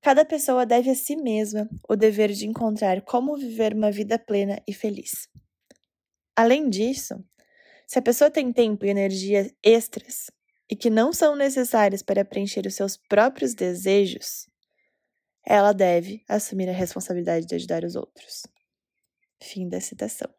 Cada 0.00 0.24
pessoa 0.24 0.64
deve 0.64 0.90
a 0.90 0.94
si 0.94 1.14
mesma 1.14 1.68
o 1.86 1.94
dever 1.94 2.32
de 2.32 2.46
encontrar 2.46 3.02
como 3.02 3.36
viver 3.36 3.74
uma 3.74 3.92
vida 3.92 4.18
plena 4.18 4.62
e 4.66 4.72
feliz. 4.72 5.28
Além 6.34 6.70
disso, 6.70 7.22
se 7.86 7.98
a 7.98 8.02
pessoa 8.02 8.30
tem 8.30 8.50
tempo 8.50 8.86
e 8.86 8.88
energia 8.88 9.54
extras 9.62 10.30
e 10.70 10.74
que 10.74 10.88
não 10.88 11.12
são 11.12 11.36
necessárias 11.36 12.02
para 12.02 12.24
preencher 12.24 12.66
os 12.66 12.74
seus 12.74 12.96
próprios 12.96 13.52
desejos, 13.52 14.48
ela 15.44 15.72
deve 15.72 16.24
assumir 16.26 16.68
a 16.70 16.72
responsabilidade 16.72 17.46
de 17.46 17.54
ajudar 17.56 17.84
os 17.84 17.94
outros. 17.94 18.46
Fim 19.42 19.68
da 19.68 19.80
citação. 19.80 20.32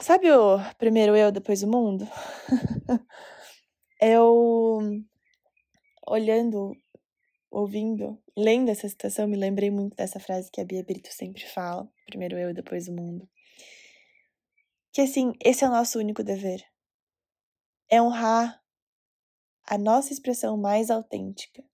Sabe 0.00 0.30
o 0.30 0.58
primeiro 0.76 1.16
eu, 1.16 1.32
depois 1.32 1.62
o 1.62 1.66
mundo? 1.66 2.06
eu, 4.00 4.78
olhando, 6.06 6.76
ouvindo, 7.50 8.22
lendo 8.36 8.70
essa 8.70 8.86
citação, 8.86 9.26
me 9.26 9.38
lembrei 9.38 9.70
muito 9.70 9.96
dessa 9.96 10.20
frase 10.20 10.50
que 10.50 10.60
a 10.60 10.64
Bia 10.66 10.84
Brito 10.84 11.10
sempre 11.10 11.46
fala: 11.46 11.90
primeiro 12.04 12.38
eu, 12.38 12.52
depois 12.52 12.88
o 12.88 12.92
mundo. 12.92 13.26
Que 14.92 15.00
assim, 15.00 15.32
esse 15.42 15.64
é 15.64 15.68
o 15.68 15.70
nosso 15.70 15.98
único 15.98 16.22
dever. 16.22 16.62
É 17.88 18.00
honrar 18.00 18.62
a 19.64 19.78
nossa 19.78 20.12
expressão 20.12 20.58
mais 20.58 20.90
autêntica 20.90 21.64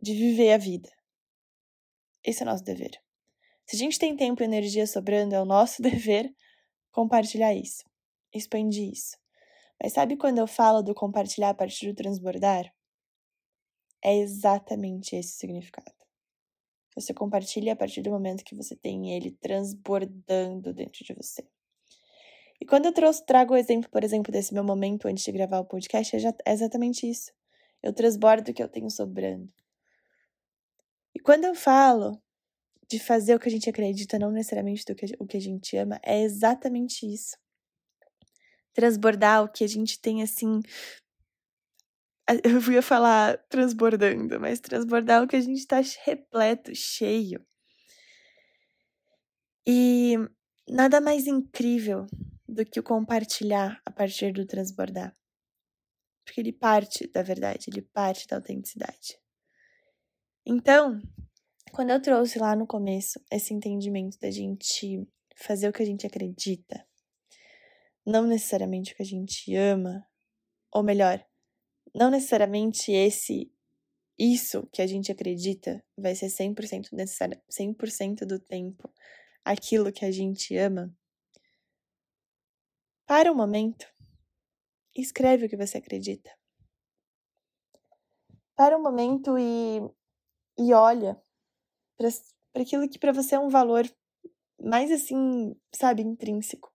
de 0.00 0.14
viver 0.14 0.52
a 0.52 0.58
vida. 0.58 0.90
Esse 2.22 2.44
é 2.44 2.46
o 2.46 2.48
nosso 2.48 2.62
dever. 2.62 2.92
Se 3.66 3.74
a 3.74 3.78
gente 3.78 3.98
tem 3.98 4.16
tempo 4.16 4.40
e 4.40 4.44
energia 4.44 4.86
sobrando, 4.86 5.34
é 5.34 5.40
o 5.40 5.44
nosso 5.44 5.82
dever 5.82 6.32
compartilhar 6.96 7.54
isso, 7.54 7.84
expandir 8.32 8.90
isso. 8.90 9.18
Mas 9.78 9.92
sabe 9.92 10.16
quando 10.16 10.38
eu 10.38 10.46
falo 10.46 10.80
do 10.82 10.94
compartilhar 10.94 11.50
a 11.50 11.54
partir 11.54 11.86
do 11.92 11.94
transbordar? 11.94 12.72
É 14.02 14.16
exatamente 14.16 15.14
esse 15.14 15.34
o 15.34 15.38
significado. 15.38 15.94
Você 16.94 17.12
compartilha 17.12 17.74
a 17.74 17.76
partir 17.76 18.00
do 18.00 18.10
momento 18.10 18.42
que 18.42 18.54
você 18.54 18.74
tem 18.74 19.14
ele 19.14 19.32
transbordando 19.32 20.72
dentro 20.72 21.04
de 21.04 21.12
você. 21.12 21.46
E 22.58 22.64
quando 22.64 22.86
eu 22.86 22.94
trouxe, 22.94 23.26
trago 23.26 23.52
o 23.52 23.56
exemplo, 23.58 23.90
por 23.90 24.02
exemplo, 24.02 24.32
desse 24.32 24.54
meu 24.54 24.64
momento 24.64 25.06
antes 25.06 25.22
de 25.22 25.32
gravar 25.32 25.58
o 25.58 25.66
podcast, 25.66 26.16
é, 26.16 26.20
é 26.46 26.52
exatamente 26.54 27.06
isso. 27.06 27.30
Eu 27.82 27.92
transbordo 27.92 28.50
o 28.50 28.54
que 28.54 28.62
eu 28.62 28.68
tenho 28.70 28.88
sobrando. 28.88 29.52
E 31.14 31.20
quando 31.20 31.44
eu 31.44 31.54
falo 31.54 32.18
de 32.88 32.98
fazer 32.98 33.34
o 33.34 33.38
que 33.38 33.48
a 33.48 33.52
gente 33.52 33.68
acredita, 33.68 34.18
não 34.18 34.30
necessariamente 34.30 34.84
do 34.84 34.94
que, 34.94 35.06
o 35.18 35.26
que 35.26 35.36
a 35.36 35.40
gente 35.40 35.76
ama, 35.76 36.00
é 36.04 36.22
exatamente 36.22 37.06
isso. 37.06 37.36
Transbordar 38.72 39.42
o 39.44 39.48
que 39.48 39.64
a 39.64 39.66
gente 39.66 40.00
tem 40.00 40.22
assim. 40.22 40.60
Eu 42.44 42.72
ia 42.72 42.82
falar 42.82 43.38
transbordando, 43.48 44.40
mas 44.40 44.60
transbordar 44.60 45.22
o 45.22 45.28
que 45.28 45.36
a 45.36 45.40
gente 45.40 45.58
está 45.58 45.80
repleto, 46.04 46.74
cheio. 46.74 47.44
E 49.66 50.14
nada 50.68 51.00
mais 51.00 51.26
incrível 51.26 52.06
do 52.48 52.64
que 52.64 52.78
o 52.78 52.82
compartilhar 52.82 53.80
a 53.84 53.90
partir 53.90 54.32
do 54.32 54.46
transbordar. 54.46 55.16
Porque 56.24 56.40
ele 56.40 56.52
parte 56.52 57.06
da 57.08 57.22
verdade, 57.22 57.66
ele 57.68 57.82
parte 57.82 58.26
da 58.26 58.36
autenticidade. 58.36 59.18
Então, 60.44 61.00
quando 61.76 61.90
eu 61.90 62.00
trouxe 62.00 62.38
lá 62.38 62.56
no 62.56 62.66
começo 62.66 63.20
esse 63.30 63.52
entendimento 63.52 64.18
da 64.18 64.30
gente 64.30 65.06
fazer 65.36 65.68
o 65.68 65.72
que 65.74 65.82
a 65.82 65.84
gente 65.84 66.06
acredita, 66.06 66.88
não 68.02 68.26
necessariamente 68.26 68.94
o 68.94 68.96
que 68.96 69.02
a 69.02 69.06
gente 69.06 69.54
ama, 69.54 70.08
ou 70.72 70.82
melhor, 70.82 71.22
não 71.94 72.08
necessariamente 72.08 72.92
esse 72.92 73.52
isso 74.18 74.66
que 74.72 74.80
a 74.80 74.86
gente 74.86 75.12
acredita 75.12 75.84
vai 75.98 76.14
ser 76.14 76.28
100% 76.28 76.92
necessário, 76.92 77.38
100% 77.50 78.24
do 78.24 78.40
tempo 78.40 78.90
aquilo 79.44 79.92
que 79.92 80.06
a 80.06 80.10
gente 80.10 80.56
ama. 80.56 80.90
Para 83.04 83.30
um 83.30 83.34
momento 83.36 83.86
escreve 84.94 85.44
o 85.44 85.48
que 85.50 85.58
você 85.58 85.76
acredita. 85.76 86.34
Para 88.56 88.78
um 88.78 88.82
momento 88.82 89.36
e, 89.38 89.82
e 90.56 90.72
olha 90.72 91.22
para 91.96 92.62
aquilo 92.62 92.88
que 92.88 92.98
para 92.98 93.12
você 93.12 93.34
é 93.34 93.38
um 93.38 93.48
valor 93.48 93.86
mais 94.62 94.90
assim, 94.90 95.54
sabe, 95.74 96.02
intrínseco. 96.02 96.70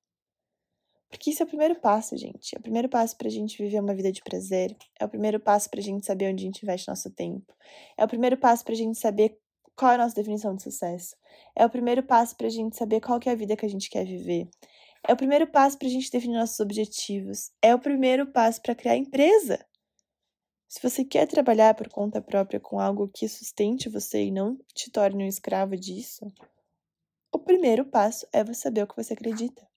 Porque 1.09 1.29
isso 1.29 1.43
é 1.43 1.45
o 1.45 1.49
primeiro 1.49 1.75
passo, 1.75 2.15
gente. 2.15 2.55
É 2.55 2.59
o 2.59 2.61
primeiro 2.61 2.87
passo 2.87 3.17
pra 3.17 3.29
gente 3.29 3.61
viver 3.61 3.81
uma 3.81 3.93
vida 3.93 4.11
de 4.11 4.21
prazer. 4.21 4.75
É 4.97 5.03
o 5.03 5.09
primeiro 5.09 5.41
passo 5.41 5.69
pra 5.69 5.81
gente 5.81 6.05
saber 6.05 6.31
onde 6.31 6.43
a 6.43 6.45
gente 6.45 6.63
investe 6.63 6.87
nosso 6.87 7.09
tempo. 7.11 7.53
É 7.97 8.05
o 8.05 8.07
primeiro 8.07 8.37
passo 8.37 8.63
pra 8.63 8.73
gente 8.73 8.97
saber 8.97 9.37
qual 9.75 9.91
é 9.91 9.95
a 9.95 9.97
nossa 9.97 10.15
definição 10.15 10.55
de 10.55 10.63
sucesso. 10.63 11.15
É 11.53 11.65
o 11.65 11.69
primeiro 11.69 12.01
passo 12.01 12.35
pra 12.37 12.47
gente 12.47 12.77
saber 12.77 13.01
qual 13.01 13.19
é 13.25 13.29
a 13.29 13.35
vida 13.35 13.57
que 13.57 13.65
a 13.65 13.69
gente 13.69 13.89
quer 13.89 14.05
viver. 14.05 14.47
É 15.05 15.11
o 15.11 15.17
primeiro 15.17 15.47
passo 15.47 15.77
pra 15.77 15.89
gente 15.89 16.09
definir 16.09 16.37
nossos 16.37 16.59
objetivos. 16.59 17.51
É 17.61 17.75
o 17.75 17.79
primeiro 17.79 18.31
passo 18.31 18.61
para 18.61 18.75
criar 18.75 18.95
empresa. 18.95 19.59
Se 20.71 20.81
você 20.81 21.03
quer 21.03 21.27
trabalhar 21.27 21.75
por 21.75 21.89
conta 21.89 22.21
própria 22.21 22.57
com 22.57 22.79
algo 22.79 23.09
que 23.09 23.27
sustente 23.27 23.89
você 23.89 24.23
e 24.23 24.31
não 24.31 24.57
te 24.73 24.89
torne 24.89 25.25
um 25.25 25.27
escravo 25.27 25.75
disso, 25.75 26.25
o 27.29 27.37
primeiro 27.37 27.83
passo 27.83 28.25
é 28.31 28.41
você 28.41 28.61
saber 28.61 28.83
o 28.83 28.87
que 28.87 28.95
você 28.95 29.11
acredita. 29.11 29.67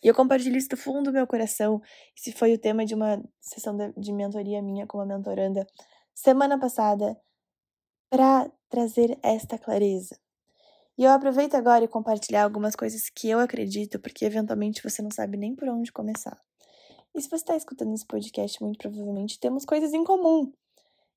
E 0.00 0.06
eu 0.06 0.14
compartilho 0.14 0.56
isso 0.56 0.68
do 0.68 0.76
fundo 0.76 1.10
do 1.10 1.12
meu 1.12 1.26
coração. 1.26 1.82
Esse 2.16 2.30
foi 2.30 2.54
o 2.54 2.58
tema 2.58 2.86
de 2.86 2.94
uma 2.94 3.20
sessão 3.40 3.76
de 3.96 4.12
mentoria 4.12 4.62
minha 4.62 4.86
com 4.86 4.98
uma 4.98 5.06
mentoranda 5.06 5.66
semana 6.14 6.56
passada 6.56 7.20
para 8.08 8.48
trazer 8.68 9.18
esta 9.24 9.58
clareza. 9.58 10.16
E 10.96 11.02
eu 11.02 11.10
aproveito 11.10 11.56
agora 11.56 11.82
e 11.82 11.88
compartilhar 11.88 12.44
algumas 12.44 12.76
coisas 12.76 13.10
que 13.10 13.28
eu 13.28 13.40
acredito, 13.40 13.98
porque 13.98 14.24
eventualmente 14.24 14.80
você 14.80 15.02
não 15.02 15.10
sabe 15.10 15.36
nem 15.36 15.52
por 15.52 15.68
onde 15.68 15.90
começar. 15.90 16.40
E 17.14 17.22
se 17.22 17.28
você 17.28 17.36
está 17.36 17.56
escutando 17.56 17.94
esse 17.94 18.04
podcast, 18.04 18.60
muito 18.60 18.78
provavelmente 18.78 19.38
temos 19.38 19.64
coisas 19.64 19.92
em 19.92 20.02
comum. 20.02 20.52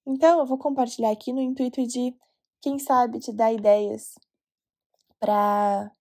Então, 0.05 0.39
eu 0.39 0.45
vou 0.45 0.57
compartilhar 0.57 1.11
aqui 1.11 1.33
no 1.33 1.41
intuito 1.41 1.85
de, 1.85 2.15
quem 2.61 2.77
sabe, 2.77 3.19
te 3.19 3.33
dar 3.33 3.51
ideias 3.51 4.13
para 5.19 5.91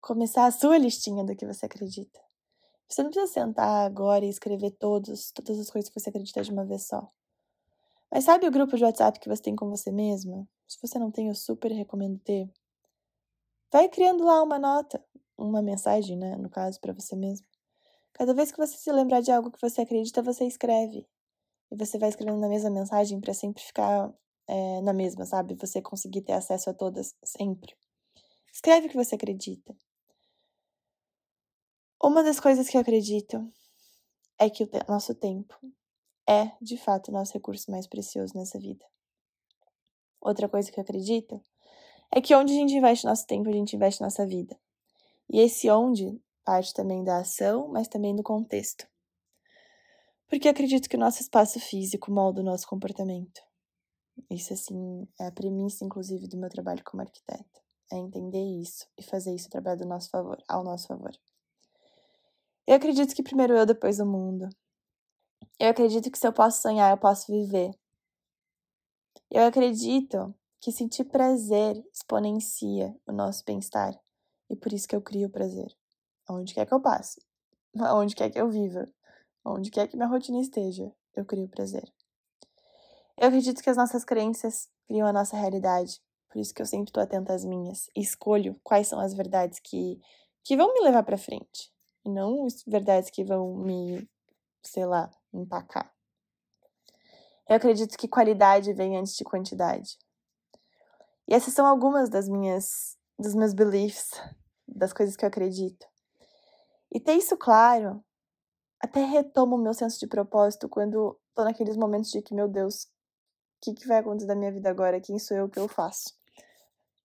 começar 0.00 0.46
a 0.46 0.50
sua 0.50 0.76
listinha 0.76 1.24
do 1.24 1.34
que 1.34 1.46
você 1.46 1.64
acredita. 1.66 2.20
Você 2.88 3.02
não 3.02 3.10
precisa 3.10 3.32
sentar 3.32 3.86
agora 3.86 4.24
e 4.24 4.28
escrever 4.28 4.70
todos, 4.72 5.32
todas 5.32 5.58
as 5.58 5.70
coisas 5.70 5.88
que 5.88 5.98
você 5.98 6.10
acredita 6.10 6.42
de 6.42 6.52
uma 6.52 6.64
vez 6.64 6.86
só. 6.86 7.10
Mas 8.12 8.24
sabe 8.24 8.46
o 8.46 8.50
grupo 8.50 8.76
de 8.76 8.84
WhatsApp 8.84 9.18
que 9.18 9.28
você 9.28 9.42
tem 9.42 9.56
com 9.56 9.68
você 9.68 9.90
mesma? 9.90 10.46
Se 10.68 10.78
você 10.80 10.98
não 10.98 11.10
tem, 11.10 11.28
eu 11.28 11.34
super 11.34 11.72
recomendo 11.72 12.18
ter. 12.20 12.48
Vai 13.72 13.88
criando 13.88 14.24
lá 14.24 14.42
uma 14.42 14.58
nota, 14.58 15.04
uma 15.36 15.60
mensagem, 15.60 16.16
né, 16.16 16.36
no 16.36 16.48
caso, 16.48 16.80
para 16.80 16.92
você 16.92 17.16
mesmo. 17.16 17.46
Cada 18.16 18.32
vez 18.32 18.50
que 18.50 18.56
você 18.56 18.78
se 18.78 18.90
lembrar 18.90 19.20
de 19.20 19.30
algo 19.30 19.50
que 19.50 19.60
você 19.60 19.82
acredita, 19.82 20.22
você 20.22 20.46
escreve. 20.46 21.06
E 21.70 21.76
você 21.76 21.98
vai 21.98 22.08
escrevendo 22.08 22.40
na 22.40 22.48
mesma 22.48 22.70
mensagem 22.70 23.20
para 23.20 23.34
sempre 23.34 23.62
ficar 23.62 24.10
é, 24.46 24.80
na 24.80 24.94
mesma, 24.94 25.26
sabe? 25.26 25.54
Você 25.56 25.82
conseguir 25.82 26.22
ter 26.22 26.32
acesso 26.32 26.70
a 26.70 26.72
todas 26.72 27.14
sempre. 27.22 27.76
Escreve 28.50 28.86
o 28.86 28.90
que 28.90 28.96
você 28.96 29.16
acredita. 29.16 29.76
Uma 32.02 32.22
das 32.22 32.40
coisas 32.40 32.66
que 32.70 32.78
eu 32.78 32.80
acredito 32.80 33.46
é 34.38 34.48
que 34.48 34.64
o 34.64 34.70
nosso 34.88 35.14
tempo 35.14 35.54
é, 36.26 36.52
de 36.58 36.78
fato, 36.78 37.08
o 37.08 37.12
nosso 37.12 37.34
recurso 37.34 37.70
mais 37.70 37.86
precioso 37.86 38.32
nessa 38.34 38.58
vida. 38.58 38.86
Outra 40.22 40.48
coisa 40.48 40.72
que 40.72 40.80
eu 40.80 40.82
acredito 40.82 41.38
é 42.10 42.22
que 42.22 42.34
onde 42.34 42.54
a 42.54 42.56
gente 42.56 42.72
investe 42.72 43.04
nosso 43.04 43.26
tempo, 43.26 43.50
a 43.50 43.52
gente 43.52 43.76
investe 43.76 44.00
nossa 44.00 44.26
vida. 44.26 44.58
E 45.28 45.38
esse 45.38 45.68
onde 45.68 46.18
parte 46.46 46.72
também 46.72 47.02
da 47.02 47.18
ação, 47.18 47.68
mas 47.68 47.88
também 47.88 48.14
do 48.14 48.22
contexto. 48.22 48.86
Porque 50.28 50.48
acredito 50.48 50.88
que 50.88 50.96
o 50.96 51.00
nosso 51.00 51.20
espaço 51.20 51.58
físico 51.58 52.10
molda 52.10 52.40
o 52.40 52.44
nosso 52.44 52.68
comportamento. 52.68 53.40
Isso, 54.30 54.52
assim, 54.52 55.06
é 55.20 55.26
a 55.26 55.32
premissa, 55.32 55.84
inclusive, 55.84 56.28
do 56.28 56.38
meu 56.38 56.48
trabalho 56.48 56.82
como 56.84 57.02
arquiteta. 57.02 57.60
É 57.92 57.96
entender 57.96 58.42
isso 58.60 58.86
e 58.96 59.02
fazer 59.02 59.34
isso 59.34 59.50
trabalhar 59.50 59.76
do 59.76 59.86
nosso 59.86 60.08
favor, 60.08 60.42
ao 60.48 60.62
nosso 60.62 60.86
favor. 60.86 61.12
Eu 62.66 62.76
acredito 62.76 63.14
que 63.14 63.22
primeiro 63.22 63.56
eu, 63.56 63.66
depois 63.66 64.00
o 64.00 64.06
mundo. 64.06 64.48
Eu 65.58 65.70
acredito 65.70 66.10
que 66.10 66.18
se 66.18 66.26
eu 66.26 66.32
posso 66.32 66.62
sonhar, 66.62 66.90
eu 66.92 66.98
posso 66.98 67.30
viver. 67.30 67.70
Eu 69.30 69.44
acredito 69.44 70.34
que 70.60 70.72
sentir 70.72 71.04
prazer 71.04 71.84
exponencia 71.92 72.94
o 73.06 73.12
nosso 73.12 73.44
bem-estar. 73.44 73.94
E 74.48 74.56
por 74.56 74.72
isso 74.72 74.86
que 74.88 74.96
eu 74.96 75.02
crio 75.02 75.28
o 75.28 75.30
prazer. 75.30 75.76
Onde 76.28 76.54
quer 76.54 76.66
que 76.66 76.74
eu 76.74 76.80
passe, 76.80 77.22
onde 77.74 78.14
quer 78.14 78.30
que 78.30 78.40
eu 78.40 78.48
viva, 78.48 78.88
onde 79.44 79.70
quer 79.70 79.86
que 79.86 79.96
minha 79.96 80.08
rotina 80.08 80.40
esteja, 80.40 80.92
eu 81.14 81.24
crio 81.24 81.48
prazer. 81.48 81.90
Eu 83.16 83.28
acredito 83.28 83.62
que 83.62 83.70
as 83.70 83.76
nossas 83.76 84.04
crenças 84.04 84.68
criam 84.86 85.06
a 85.06 85.12
nossa 85.12 85.36
realidade. 85.36 86.02
Por 86.28 86.38
isso 86.38 86.52
que 86.52 86.60
eu 86.60 86.66
sempre 86.66 86.90
estou 86.90 87.02
atenta 87.02 87.32
às 87.32 87.44
minhas 87.44 87.88
e 87.96 88.00
escolho 88.00 88.60
quais 88.62 88.88
são 88.88 89.00
as 89.00 89.14
verdades 89.14 89.58
que, 89.58 90.00
que 90.44 90.56
vão 90.56 90.74
me 90.74 90.80
levar 90.80 91.02
para 91.02 91.16
frente. 91.16 91.72
E 92.04 92.10
não 92.10 92.46
verdades 92.66 93.08
que 93.08 93.24
vão 93.24 93.56
me, 93.56 94.06
sei 94.62 94.84
lá, 94.84 95.10
empacar. 95.32 95.90
Eu 97.48 97.56
acredito 97.56 97.96
que 97.96 98.06
qualidade 98.06 98.72
vem 98.72 98.98
antes 98.98 99.16
de 99.16 99.24
quantidade. 99.24 99.98
E 101.26 101.34
essas 101.34 101.54
são 101.54 101.66
algumas 101.66 102.08
das 102.08 102.28
minhas 102.28 102.96
dos 103.18 103.34
meus 103.34 103.54
beliefs, 103.54 104.10
das 104.68 104.92
coisas 104.92 105.16
que 105.16 105.24
eu 105.24 105.28
acredito. 105.28 105.86
E 106.92 107.00
ter 107.00 107.14
isso 107.14 107.36
claro 107.36 108.02
até 108.80 109.04
retomo 109.04 109.56
o 109.56 109.58
meu 109.58 109.74
senso 109.74 109.98
de 109.98 110.06
propósito 110.06 110.68
quando 110.68 111.18
tô 111.34 111.44
naqueles 111.44 111.76
momentos 111.76 112.10
de 112.10 112.22
que, 112.22 112.34
meu 112.34 112.48
Deus, 112.48 112.84
o 112.84 112.88
que, 113.62 113.74
que 113.74 113.86
vai 113.86 113.98
acontecer 113.98 114.26
da 114.26 114.34
minha 114.34 114.52
vida 114.52 114.70
agora? 114.70 115.00
Quem 115.00 115.18
sou 115.18 115.36
eu? 115.36 115.48
Que 115.48 115.58
eu 115.58 115.68
faço? 115.68 116.14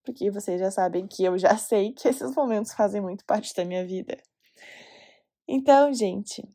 Porque 0.03 0.29
vocês 0.29 0.59
já 0.59 0.71
sabem 0.71 1.07
que 1.07 1.23
eu 1.23 1.37
já 1.37 1.55
sei 1.57 1.93
que 1.93 2.07
esses 2.07 2.35
momentos 2.35 2.73
fazem 2.73 3.01
muito 3.01 3.25
parte 3.25 3.53
da 3.55 3.65
minha 3.65 3.85
vida. 3.85 4.21
Então, 5.47 5.93
gente, 5.93 6.47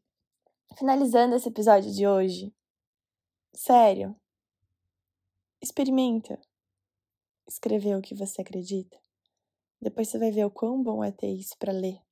finalizando 0.79 1.35
esse 1.35 1.49
episódio 1.49 1.93
de 1.93 2.07
hoje, 2.07 2.55
sério, 3.55 4.15
experimenta 5.61 6.41
escrever 7.49 7.97
o 7.97 8.03
que 8.03 8.15
você 8.15 8.43
acredita. 8.43 8.99
Depois 9.81 10.09
você 10.09 10.19
vai 10.19 10.31
ver 10.31 10.45
o 10.45 10.51
quão 10.51 10.83
bom 10.83 11.03
é 11.03 11.11
ter 11.13 11.29
isso 11.29 11.57
para 11.59 11.73
ler. 11.73 12.06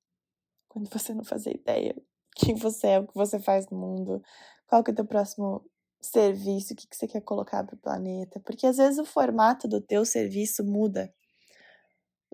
Quando 0.75 0.91
você 0.91 1.15
não 1.15 1.23
fazer 1.23 1.55
ideia 1.55 1.95
quem 2.35 2.57
você 2.57 2.89
é, 2.89 2.99
o 2.99 3.07
que 3.07 3.15
você 3.15 3.39
faz 3.39 3.69
no 3.71 3.79
mundo, 3.79 4.21
qual 4.67 4.83
que 4.83 4.91
é 4.91 4.93
o 4.93 4.97
teu 4.97 5.05
próximo 5.05 5.65
serviço, 6.01 6.73
o 6.73 6.77
que, 6.77 6.89
que 6.89 6.97
você 6.97 7.07
quer 7.07 7.21
colocar 7.21 7.63
para 7.65 7.77
o 7.77 7.79
planeta. 7.79 8.41
Porque 8.41 8.67
às 8.67 8.77
vezes 8.77 8.99
o 8.99 9.05
formato 9.05 9.69
do 9.69 9.81
teu 9.81 10.05
serviço 10.05 10.65
muda. 10.65 11.15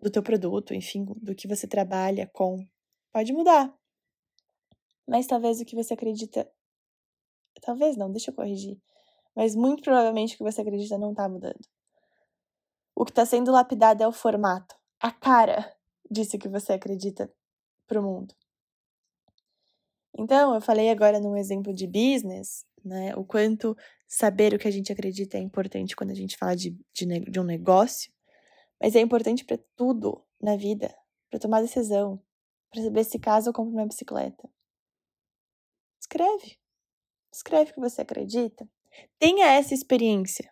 Do 0.01 0.11
teu 0.11 0.23
produto, 0.23 0.73
enfim, 0.73 1.05
do 1.05 1.35
que 1.35 1.47
você 1.47 1.67
trabalha 1.67 2.31
com. 2.33 2.67
Pode 3.13 3.31
mudar. 3.35 3.71
Mas 5.07 5.27
talvez 5.27 5.61
o 5.61 5.65
que 5.67 5.77
você 5.77 5.93
acredita. 5.93 6.51
Talvez 7.61 7.99
não, 7.99 8.11
deixa 8.11 8.31
eu 8.31 8.35
corrigir. 8.35 8.81
Mas 9.37 9.55
muito 9.55 9.83
provavelmente 9.83 10.35
o 10.35 10.39
que 10.39 10.45
você 10.45 10.63
acredita 10.63 10.97
não 10.97 11.11
está 11.11 11.29
mudando. 11.29 11.61
O 12.97 13.05
que 13.05 13.11
está 13.11 13.27
sendo 13.27 13.53
lapidado 13.53 14.03
é 14.03 14.09
o 14.09 14.13
formato, 14.13 14.75
a 14.99 15.11
cara 15.11 15.77
disso 16.11 16.39
que 16.39 16.49
você 16.49 16.73
acredita 16.73 17.31
para 17.91 18.01
o 18.01 18.05
mundo. 18.05 18.33
Então, 20.17 20.55
eu 20.55 20.61
falei 20.61 20.91
agora 20.91 21.19
num 21.19 21.37
exemplo 21.37 21.75
de 21.75 21.89
business, 21.89 22.65
né? 22.85 23.13
O 23.17 23.25
quanto 23.25 23.77
saber 24.07 24.55
o 24.55 24.59
que 24.59 24.69
a 24.69 24.71
gente 24.71 24.93
acredita 24.93 25.37
é 25.37 25.41
importante 25.41 25.97
quando 25.97 26.11
a 26.11 26.15
gente 26.15 26.37
fala 26.37 26.55
de, 26.55 26.71
de, 26.93 27.07
de 27.07 27.41
um 27.41 27.45
negócio, 27.45 28.13
mas 28.81 28.95
é 28.95 29.01
importante 29.01 29.45
para 29.45 29.59
tudo 29.75 30.25
na 30.41 30.57
vida, 30.57 30.95
para 31.29 31.41
tomar 31.41 31.63
decisão, 31.63 32.23
para 32.71 32.83
saber 32.83 33.05
se 33.05 33.19
caso 33.19 33.49
eu 33.49 33.53
compro 33.53 33.75
uma 33.75 33.87
bicicleta. 33.87 34.49
Escreve. 36.01 36.59
Escreve 37.33 37.73
o 37.73 37.75
que 37.75 37.81
você 37.81 38.03
acredita. 38.03 38.69
Tenha 39.19 39.47
essa 39.47 39.75
experiência 39.75 40.51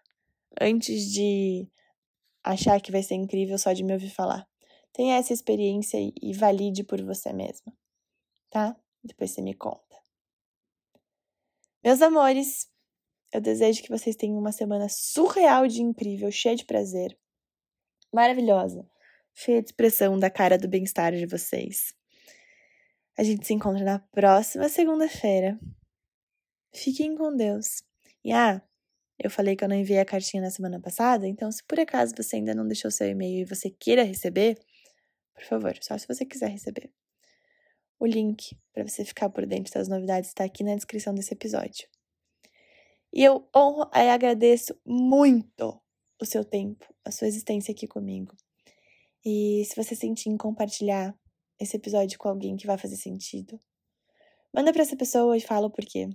antes 0.61 1.05
de 1.12 1.68
achar 2.42 2.81
que 2.81 2.92
vai 2.92 3.03
ser 3.03 3.14
incrível 3.14 3.59
só 3.59 3.72
de 3.72 3.85
me 3.85 3.92
ouvir 3.92 4.11
falar. 4.11 4.48
Tenha 4.98 5.14
essa 5.14 5.32
experiência 5.32 5.96
e, 5.96 6.32
valide 6.32 6.82
por 6.82 7.00
você 7.00 7.32
mesma, 7.32 7.72
tá? 8.50 8.76
Depois 9.00 9.30
você 9.30 9.40
me 9.40 9.54
conta. 9.54 9.96
Meus 11.84 12.02
amores, 12.02 12.68
eu 13.32 13.40
desejo 13.40 13.80
que 13.80 13.90
vocês 13.90 14.16
tenham 14.16 14.37
uma 14.37 14.50
semana 14.50 14.88
surreal 14.88 15.68
de 15.68 15.82
incrível, 15.82 16.32
cheia 16.32 16.56
de 16.56 16.64
prazer, 16.64 17.16
maravilhosa, 18.12 18.90
cheia 19.32 19.62
de 19.62 19.68
expressão 19.68 20.18
da 20.18 20.28
cara 20.28 20.58
do 20.58 20.66
bem-estar 20.66 21.12
de 21.12 21.26
vocês. 21.26 21.94
A 23.16 23.22
gente 23.22 23.46
se 23.46 23.54
encontra 23.54 23.84
na 23.84 24.00
próxima 24.00 24.68
segunda-feira. 24.68 25.61
Fiquem 26.74 27.14
com 27.14 27.37
Deus. 27.37 27.84
E 28.24 28.32
ah, 28.32 28.61
eu 29.16 29.30
falei 29.30 29.54
que 29.54 29.62
eu 29.62 29.68
não 29.68 29.76
enviei 29.76 30.00
a 30.00 30.04
cartinha 30.04 30.42
na 30.42 30.50
semana 30.50 30.80
passada, 30.80 31.24
então 31.28 31.52
se 31.52 31.62
por 31.62 31.78
acaso 31.78 32.14
você 32.16 32.34
ainda 32.34 32.52
não 32.52 32.66
deixou 32.66 32.90
seu 32.90 33.08
e-mail 33.08 33.42
e 33.42 33.44
você 33.44 33.70
queira 33.70 34.02
receber, 34.02 34.58
por 35.38 35.46
favor, 35.46 35.79
só 35.81 35.96
se 35.96 36.07
você 36.07 36.27
quiser 36.27 36.51
receber. 36.51 36.92
O 37.98 38.07
link 38.07 38.57
para 38.72 38.87
você 38.87 39.05
ficar 39.05 39.31
por 39.31 39.46
dentro 39.46 39.72
das 39.72 39.88
novidades 39.88 40.31
está 40.31 40.44
aqui 40.44 40.64
na 40.64 40.74
descrição 40.74 41.14
desse 41.14 41.33
episódio. 41.33 41.88
E 43.12 43.24
eu 43.24 43.48
honro 43.57 43.88
e 43.94 44.09
agradeço 44.09 44.79
muito 44.85 45.81
o 46.20 46.27
seu 46.27 46.44
tempo, 46.44 46.85
a 47.05 47.11
sua 47.11 47.29
existência 47.29 47.72
aqui 47.72 47.87
comigo. 47.87 48.37
E 49.24 49.64
se 49.64 49.74
você 49.77 49.94
sentir 49.94 50.29
em 50.29 50.37
compartilhar 50.37 51.16
esse 51.59 51.77
episódio 51.77 52.18
com 52.18 52.29
alguém 52.29 52.57
que 52.57 52.66
vai 52.66 52.77
fazer 52.77 52.96
sentido, 52.96 53.59
manda 54.53 54.72
para 54.72 54.83
essa 54.83 54.96
pessoa 54.96 55.37
e 55.37 55.40
fala 55.40 55.68
o 55.68 55.70
porquê. 55.70 56.09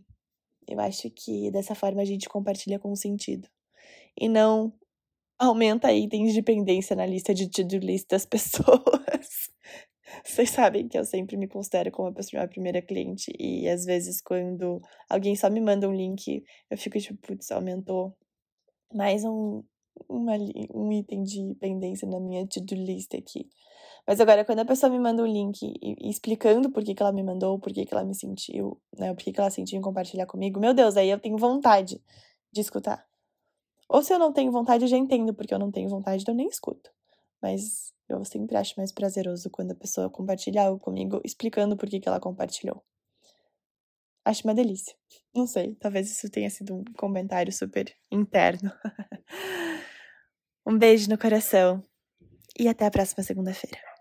Eu 0.67 0.79
acho 0.79 1.09
que 1.09 1.49
dessa 1.51 1.75
forma 1.75 2.01
a 2.01 2.05
gente 2.05 2.29
compartilha 2.29 2.79
com 2.79 2.95
sentido. 2.95 3.47
E 4.17 4.29
não 4.29 4.73
aumenta 5.37 5.91
itens 5.91 6.33
de 6.33 6.41
pendência 6.41 6.95
na 6.95 7.05
lista 7.05 7.33
de 7.33 7.49
to-do 7.49 7.77
list 7.77 8.07
das 8.09 8.25
pessoas. 8.27 9.51
Vocês 10.23 10.51
sabem 10.51 10.87
que 10.87 10.97
eu 10.97 11.03
sempre 11.03 11.35
me 11.37 11.47
considero 11.47 11.91
como 11.91 12.09
a 12.09 12.13
pessoa, 12.13 12.43
a 12.43 12.47
primeira 12.47 12.81
cliente. 12.81 13.31
E 13.39 13.67
às 13.67 13.83
vezes, 13.83 14.21
quando 14.21 14.81
alguém 15.09 15.35
só 15.35 15.49
me 15.49 15.59
manda 15.59 15.89
um 15.89 15.93
link, 15.93 16.43
eu 16.69 16.77
fico 16.77 16.99
tipo, 16.99 17.19
putz, 17.25 17.51
aumentou 17.51 18.15
mais 18.93 19.23
um, 19.23 19.63
uma, 20.07 20.33
um 20.73 20.91
item 20.91 21.23
de 21.23 21.55
pendência 21.59 22.07
na 22.07 22.19
minha 22.19 22.47
to-do 22.47 22.75
list 22.75 23.13
aqui. 23.15 23.47
Mas 24.05 24.19
agora, 24.19 24.43
quando 24.43 24.59
a 24.59 24.65
pessoa 24.65 24.91
me 24.91 24.99
manda 24.99 25.23
um 25.23 25.27
link 25.27 25.61
e, 25.63 25.95
e 25.99 26.09
explicando 26.09 26.69
por 26.71 26.83
que, 26.83 26.93
que 26.93 27.01
ela 27.01 27.11
me 27.11 27.23
mandou, 27.23 27.57
por 27.57 27.71
que, 27.71 27.85
que 27.85 27.93
ela 27.93 28.03
me 28.03 28.13
sentiu, 28.13 28.79
né, 28.97 29.13
por 29.13 29.23
que, 29.23 29.31
que 29.31 29.39
ela 29.39 29.49
sentiu 29.49 29.79
em 29.79 29.81
compartilhar 29.81 30.25
comigo, 30.25 30.59
meu 30.59 30.73
Deus, 30.73 30.97
aí 30.97 31.09
eu 31.09 31.19
tenho 31.19 31.37
vontade 31.37 32.01
de 32.51 32.61
escutar. 32.61 33.05
Ou 33.89 34.01
se 34.01 34.13
eu 34.13 34.19
não 34.19 34.33
tenho 34.33 34.51
vontade, 34.51 34.83
eu 34.83 34.87
já 34.87 34.97
entendo 34.97 35.33
porque 35.33 35.53
eu 35.53 35.59
não 35.59 35.71
tenho 35.71 35.89
vontade, 35.89 36.21
então 36.21 36.33
eu 36.33 36.37
nem 36.37 36.47
escuto. 36.47 36.91
Mas 37.41 37.93
eu 38.09 38.23
sempre 38.25 38.55
acho 38.57 38.73
mais 38.77 38.91
prazeroso 38.91 39.49
quando 39.49 39.71
a 39.71 39.75
pessoa 39.75 40.09
compartilha 40.09 40.63
algo 40.63 40.79
comigo 40.79 41.21
explicando 41.23 41.77
por 41.77 41.89
que, 41.89 41.99
que 41.99 42.07
ela 42.07 42.19
compartilhou. 42.19 42.83
Acho 44.25 44.47
uma 44.47 44.53
delícia. 44.53 44.95
Não 45.35 45.45
sei, 45.45 45.75
talvez 45.75 46.09
isso 46.09 46.29
tenha 46.29 46.49
sido 46.49 46.75
um 46.75 46.83
comentário 46.97 47.51
super 47.51 47.93
interno. 48.09 48.71
um 50.65 50.77
beijo 50.77 51.09
no 51.09 51.17
coração 51.17 51.83
e 52.57 52.67
até 52.67 52.85
a 52.85 52.91
próxima 52.91 53.23
segunda-feira. 53.23 53.92